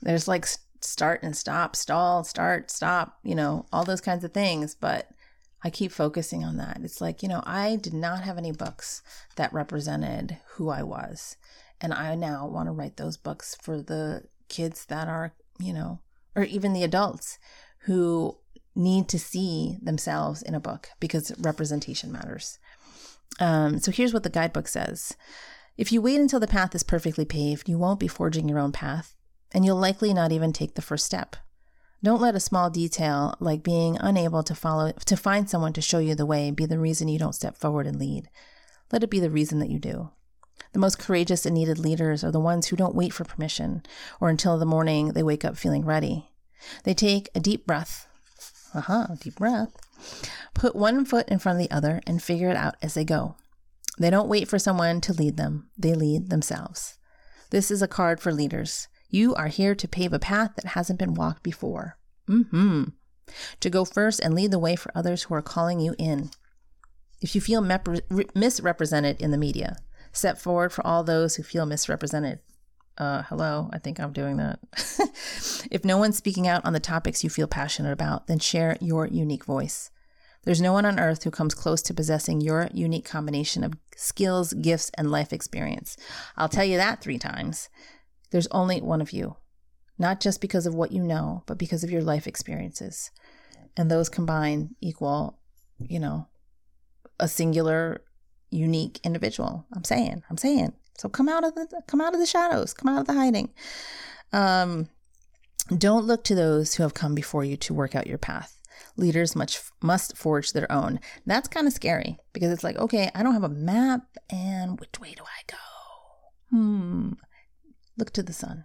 there's 0.00 0.28
like 0.28 0.46
start 0.80 1.22
and 1.22 1.36
stop, 1.36 1.74
stall, 1.74 2.24
start, 2.24 2.70
stop, 2.70 3.18
you 3.22 3.34
know, 3.34 3.66
all 3.72 3.84
those 3.84 4.00
kinds 4.00 4.24
of 4.24 4.32
things. 4.32 4.74
But 4.74 5.08
I 5.64 5.70
keep 5.70 5.92
focusing 5.92 6.44
on 6.44 6.56
that. 6.58 6.80
It's 6.82 7.00
like, 7.00 7.22
you 7.22 7.28
know, 7.28 7.42
I 7.44 7.76
did 7.76 7.94
not 7.94 8.22
have 8.22 8.38
any 8.38 8.52
books 8.52 9.02
that 9.36 9.52
represented 9.52 10.38
who 10.52 10.68
I 10.68 10.82
was. 10.82 11.36
And 11.80 11.92
I 11.92 12.14
now 12.14 12.46
want 12.46 12.68
to 12.68 12.72
write 12.72 12.96
those 12.96 13.16
books 13.16 13.56
for 13.60 13.80
the 13.80 14.24
kids 14.48 14.84
that 14.86 15.08
are, 15.08 15.34
you 15.58 15.72
know, 15.72 16.00
or 16.34 16.44
even 16.44 16.72
the 16.72 16.84
adults 16.84 17.38
who 17.80 18.36
need 18.78 19.08
to 19.08 19.18
see 19.18 19.76
themselves 19.82 20.40
in 20.40 20.54
a 20.54 20.60
book 20.60 20.88
because 21.00 21.32
representation 21.38 22.12
matters. 22.12 22.58
Um, 23.40 23.78
so 23.78 23.90
here's 23.90 24.14
what 24.14 24.22
the 24.22 24.30
guidebook 24.30 24.68
says 24.68 25.16
If 25.76 25.92
you 25.92 26.00
wait 26.00 26.20
until 26.20 26.40
the 26.40 26.46
path 26.46 26.74
is 26.74 26.82
perfectly 26.82 27.24
paved, 27.24 27.68
you 27.68 27.78
won't 27.78 28.00
be 28.00 28.08
forging 28.08 28.48
your 28.48 28.58
own 28.58 28.72
path 28.72 29.14
and 29.52 29.64
you'll 29.64 29.76
likely 29.76 30.12
not 30.12 30.32
even 30.32 30.52
take 30.52 30.74
the 30.74 30.82
first 30.82 31.04
step. 31.04 31.36
Don't 32.02 32.20
let 32.20 32.36
a 32.36 32.40
small 32.40 32.70
detail 32.70 33.34
like 33.40 33.62
being 33.62 33.96
unable 34.00 34.42
to 34.44 34.54
follow 34.54 34.92
to 34.92 35.16
find 35.16 35.50
someone 35.50 35.72
to 35.72 35.82
show 35.82 35.98
you 35.98 36.14
the 36.14 36.26
way 36.26 36.50
be 36.50 36.64
the 36.64 36.78
reason 36.78 37.08
you 37.08 37.18
don't 37.18 37.34
step 37.34 37.56
forward 37.56 37.86
and 37.86 37.98
lead. 37.98 38.28
Let 38.92 39.02
it 39.02 39.10
be 39.10 39.20
the 39.20 39.30
reason 39.30 39.58
that 39.58 39.70
you 39.70 39.78
do. 39.78 40.10
The 40.72 40.78
most 40.78 40.98
courageous 40.98 41.44
and 41.44 41.54
needed 41.54 41.78
leaders 41.78 42.22
are 42.22 42.30
the 42.30 42.40
ones 42.40 42.66
who 42.66 42.76
don't 42.76 42.94
wait 42.94 43.12
for 43.12 43.24
permission 43.24 43.82
or 44.20 44.28
until 44.28 44.58
the 44.58 44.66
morning 44.66 45.08
they 45.08 45.22
wake 45.22 45.44
up 45.44 45.56
feeling 45.56 45.84
ready. 45.84 46.30
They 46.84 46.94
take 46.94 47.30
a 47.34 47.40
deep 47.40 47.66
breath. 47.66 48.07
Uh-huh, 48.74 49.06
deep 49.20 49.36
breath. 49.36 49.72
Put 50.54 50.76
one 50.76 51.04
foot 51.04 51.28
in 51.28 51.38
front 51.38 51.60
of 51.60 51.66
the 51.66 51.74
other 51.74 52.00
and 52.06 52.22
figure 52.22 52.50
it 52.50 52.56
out 52.56 52.76
as 52.82 52.94
they 52.94 53.04
go. 53.04 53.36
They 53.98 54.10
don't 54.10 54.28
wait 54.28 54.48
for 54.48 54.58
someone 54.58 55.00
to 55.02 55.12
lead 55.12 55.36
them, 55.36 55.70
they 55.76 55.94
lead 55.94 56.30
themselves. 56.30 56.98
This 57.50 57.70
is 57.70 57.82
a 57.82 57.88
card 57.88 58.20
for 58.20 58.32
leaders. 58.32 58.88
You 59.08 59.34
are 59.34 59.48
here 59.48 59.74
to 59.74 59.88
pave 59.88 60.12
a 60.12 60.18
path 60.18 60.52
that 60.56 60.66
hasn't 60.66 60.98
been 60.98 61.14
walked 61.14 61.42
before. 61.42 61.96
Mm-hmm. 62.28 62.84
To 63.60 63.70
go 63.70 63.84
first 63.84 64.20
and 64.20 64.34
lead 64.34 64.50
the 64.50 64.58
way 64.58 64.76
for 64.76 64.92
others 64.94 65.24
who 65.24 65.34
are 65.34 65.42
calling 65.42 65.80
you 65.80 65.94
in. 65.98 66.30
If 67.20 67.34
you 67.34 67.40
feel 67.40 67.62
misrepresented 68.34 69.20
in 69.20 69.30
the 69.30 69.38
media, 69.38 69.76
step 70.12 70.38
forward 70.38 70.72
for 70.72 70.86
all 70.86 71.02
those 71.02 71.36
who 71.36 71.42
feel 71.42 71.66
misrepresented. 71.66 72.40
Uh, 72.98 73.22
hello, 73.28 73.70
I 73.72 73.78
think 73.78 74.00
I'm 74.00 74.12
doing 74.12 74.38
that. 74.38 74.58
if 75.70 75.84
no 75.84 75.96
one's 75.96 76.16
speaking 76.16 76.48
out 76.48 76.64
on 76.64 76.72
the 76.72 76.80
topics 76.80 77.22
you 77.22 77.30
feel 77.30 77.46
passionate 77.46 77.92
about, 77.92 78.26
then 78.26 78.40
share 78.40 78.76
your 78.80 79.06
unique 79.06 79.44
voice. 79.44 79.90
There's 80.42 80.60
no 80.60 80.72
one 80.72 80.84
on 80.84 80.98
earth 80.98 81.22
who 81.22 81.30
comes 81.30 81.54
close 81.54 81.80
to 81.82 81.94
possessing 81.94 82.40
your 82.40 82.68
unique 82.72 83.04
combination 83.04 83.62
of 83.62 83.74
skills, 83.96 84.52
gifts, 84.52 84.90
and 84.98 85.12
life 85.12 85.32
experience. 85.32 85.96
I'll 86.36 86.48
tell 86.48 86.64
you 86.64 86.76
that 86.76 87.00
three 87.00 87.18
times. 87.18 87.68
There's 88.30 88.48
only 88.48 88.80
one 88.80 89.00
of 89.00 89.12
you, 89.12 89.36
not 89.96 90.20
just 90.20 90.40
because 90.40 90.66
of 90.66 90.74
what 90.74 90.90
you 90.90 91.02
know, 91.02 91.44
but 91.46 91.58
because 91.58 91.84
of 91.84 91.90
your 91.90 92.02
life 92.02 92.26
experiences. 92.26 93.12
And 93.76 93.88
those 93.88 94.08
combined 94.08 94.74
equal, 94.80 95.38
you 95.78 96.00
know, 96.00 96.26
a 97.20 97.28
singular, 97.28 98.02
unique 98.50 98.98
individual. 99.04 99.66
I'm 99.72 99.84
saying, 99.84 100.24
I'm 100.28 100.36
saying. 100.36 100.72
So 100.98 101.08
come 101.08 101.28
out 101.28 101.44
of 101.44 101.54
the 101.54 101.82
come 101.86 102.00
out 102.00 102.14
of 102.14 102.20
the 102.20 102.26
shadows, 102.26 102.74
come 102.74 102.92
out 102.92 103.00
of 103.00 103.06
the 103.06 103.14
hiding. 103.14 103.50
Um, 104.32 104.88
don't 105.76 106.06
look 106.06 106.24
to 106.24 106.34
those 106.34 106.74
who 106.74 106.82
have 106.82 106.94
come 106.94 107.14
before 107.14 107.44
you 107.44 107.56
to 107.58 107.74
work 107.74 107.94
out 107.94 108.06
your 108.06 108.18
path. 108.18 108.58
Leaders 108.96 109.36
much 109.36 109.60
must 109.80 110.16
forge 110.16 110.52
their 110.52 110.70
own. 110.70 111.00
That's 111.24 111.48
kind 111.48 111.66
of 111.66 111.72
scary 111.72 112.18
because 112.32 112.50
it's 112.50 112.64
like, 112.64 112.76
okay, 112.76 113.10
I 113.14 113.22
don't 113.22 113.34
have 113.34 113.44
a 113.44 113.48
map, 113.48 114.02
and 114.30 114.78
which 114.80 114.98
way 115.00 115.14
do 115.16 115.22
I 115.22 115.42
go? 115.46 116.56
Hmm. 116.56 117.12
Look 117.96 118.12
to 118.12 118.22
the 118.22 118.32
sun, 118.32 118.64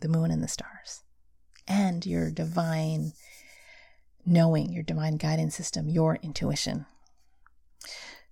the 0.00 0.08
moon, 0.08 0.30
and 0.30 0.42
the 0.42 0.48
stars, 0.48 1.02
and 1.66 2.04
your 2.06 2.30
divine 2.30 3.12
knowing, 4.24 4.72
your 4.72 4.84
divine 4.84 5.16
guidance 5.16 5.54
system, 5.56 5.88
your 5.88 6.16
intuition. 6.22 6.86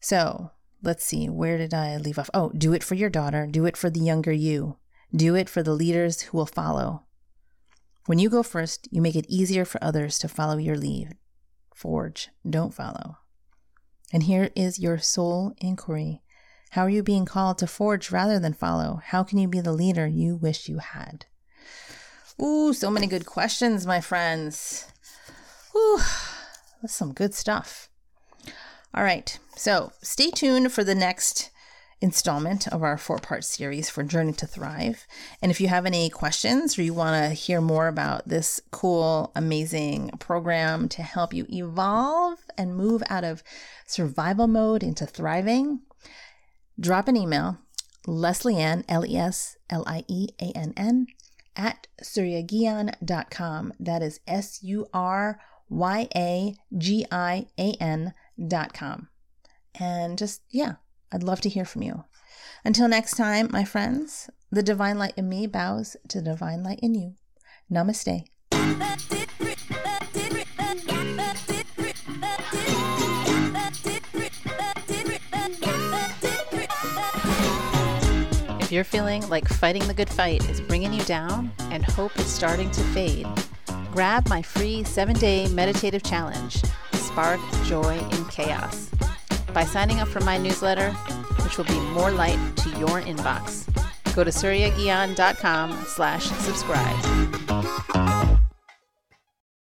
So 0.01 0.53
let's 0.83 1.05
see, 1.05 1.29
where 1.29 1.59
did 1.59 1.75
I 1.75 1.97
leave 1.97 2.19
off? 2.19 2.31
Oh, 2.33 2.51
do 2.57 2.73
it 2.73 2.83
for 2.83 2.95
your 2.95 3.11
daughter, 3.11 3.47
do 3.47 3.67
it 3.67 3.77
for 3.77 3.91
the 3.91 4.01
younger 4.01 4.33
you, 4.33 4.77
do 5.15 5.35
it 5.35 5.49
for 5.49 5.63
the 5.63 5.75
leaders 5.75 6.23
who 6.23 6.39
will 6.39 6.47
follow. 6.47 7.05
When 8.07 8.19
you 8.19 8.31
go 8.31 8.43
first, 8.43 8.89
you 8.91 9.03
make 9.03 9.17
it 9.17 9.27
easier 9.29 9.65
for 9.65 9.83
others 9.83 10.19
to 10.19 10.29
follow 10.29 10.57
your 10.57 10.77
lead. 10.77 11.17
forge, 11.75 12.29
don't 12.49 12.75
follow. 12.75 13.19
And 14.13 14.25
here 14.25 14.51
is 14.55 14.79
your 14.79 14.99
soul 14.99 15.55
inquiry. 15.59 16.23
How 16.71 16.83
are 16.83 16.91
you 16.91 17.03
being 17.03 17.25
called 17.25 17.59
to 17.59 17.67
forge 17.67 18.11
rather 18.11 18.39
than 18.39 18.53
follow? 18.53 19.01
How 19.05 19.23
can 19.25 19.39
you 19.39 19.49
be 19.49 19.61
the 19.61 19.73
leader 19.73 20.07
you 20.07 20.37
wish 20.37 20.69
you 20.69 20.79
had? 20.79 21.27
Ooh, 22.41 22.73
so 22.73 22.91
many 22.91 23.07
good 23.07 23.27
questions, 23.27 23.87
my 23.87 24.01
friends. 24.01 24.87
Ooh, 25.77 26.01
that's 26.81 26.95
some 26.95 27.13
good 27.13 27.35
stuff. 27.35 27.90
All 28.93 29.05
right, 29.05 29.39
so 29.55 29.93
stay 30.03 30.33
tuned 30.33 30.73
for 30.73 30.83
the 30.83 30.97
next 30.97 31.51
installment 32.01 32.67
of 32.67 32.83
our 32.83 32.99
four 32.99 33.19
part 33.19 33.45
series 33.45 33.89
for 33.89 34.03
Journey 34.03 34.33
to 34.33 34.49
Thrive. 34.49 35.07
And 35.41 35.53
if 35.53 35.61
you 35.61 35.69
have 35.69 35.87
any 35.87 36.11
questions 36.11 36.77
or 36.77 36.83
you 36.83 36.93
want 36.93 37.23
to 37.23 37.31
hear 37.35 37.61
more 37.61 37.87
about 37.87 38.29
this 38.29 38.61
cool, 38.73 39.31
amazing 39.37 40.11
program 40.19 40.89
to 40.89 41.03
help 41.03 41.33
you 41.33 41.47
evolve 41.51 42.41
and 42.59 42.75
move 42.75 43.05
out 43.09 43.23
of 43.23 43.45
survival 43.87 44.49
mode 44.49 44.83
into 44.83 45.07
thriving, 45.07 45.83
drop 46.79 47.07
an 47.07 47.17
email, 47.17 47.59
Leslieann, 48.09 48.85
L 48.89 49.07
E 49.07 49.17
S 49.17 49.57
L 49.69 49.85
I 49.87 50.05
E 50.09 50.31
A 50.41 50.51
N 50.57 50.73
N, 50.77 51.07
at 51.55 51.87
suryagian.com. 52.03 53.73
That 53.79 54.03
is 54.03 54.19
S 54.27 54.61
U 54.65 54.87
R 54.93 55.39
Y 55.69 56.09
A 56.17 56.57
G 56.77 57.07
I 57.13 57.47
A 57.57 57.77
N.com. 58.39 59.09
And 59.79 60.19
just, 60.19 60.43
yeah, 60.51 60.75
I'd 61.13 61.23
love 61.23 61.41
to 61.43 61.49
hear 61.49 61.65
from 61.65 61.83
you. 61.83 62.05
Until 62.65 62.89
next 62.89 63.17
time, 63.17 63.49
my 63.51 63.65
friends, 63.65 64.29
the 64.51 64.63
divine 64.63 64.99
light 64.99 65.15
in 65.17 65.29
me 65.29 65.47
bows 65.47 65.97
to 66.09 66.19
the 66.19 66.31
divine 66.31 66.63
light 66.63 66.81
in 66.83 66.95
you. 66.95 67.15
Namaste. 67.71 68.25
If 78.71 78.75
you're 78.75 78.85
feeling 78.85 79.29
like 79.29 79.49
fighting 79.49 79.87
the 79.89 79.95
good 79.95 80.09
fight 80.09 80.49
is 80.49 80.61
bringing 80.61 80.93
you 80.93 81.03
down 81.03 81.51
and 81.73 81.85
hope 81.85 82.17
is 82.21 82.27
starting 82.27 82.71
to 82.71 82.81
fade, 82.95 83.27
grab 83.91 84.29
my 84.29 84.43
free 84.43 84.85
seven 84.85 85.17
day 85.17 85.49
meditative 85.49 86.05
challenge, 86.05 86.63
Spark 87.21 87.41
Joy 87.67 87.99
in 87.99 88.25
Chaos 88.31 88.89
by 89.53 89.63
signing 89.63 90.01
up 90.01 90.09
for 90.09 90.21
my 90.21 90.39
newsletter, 90.39 90.91
which 91.45 91.59
will 91.59 91.67
be 91.67 91.79
more 91.93 92.11
light 92.11 92.39
to 92.57 92.71
your 92.79 93.03
inbox. 93.03 93.67
Go 94.15 94.25
to 94.25 94.31
suryagian.com 94.31 95.85
slash 95.87 96.25
subscribe. 96.25 97.50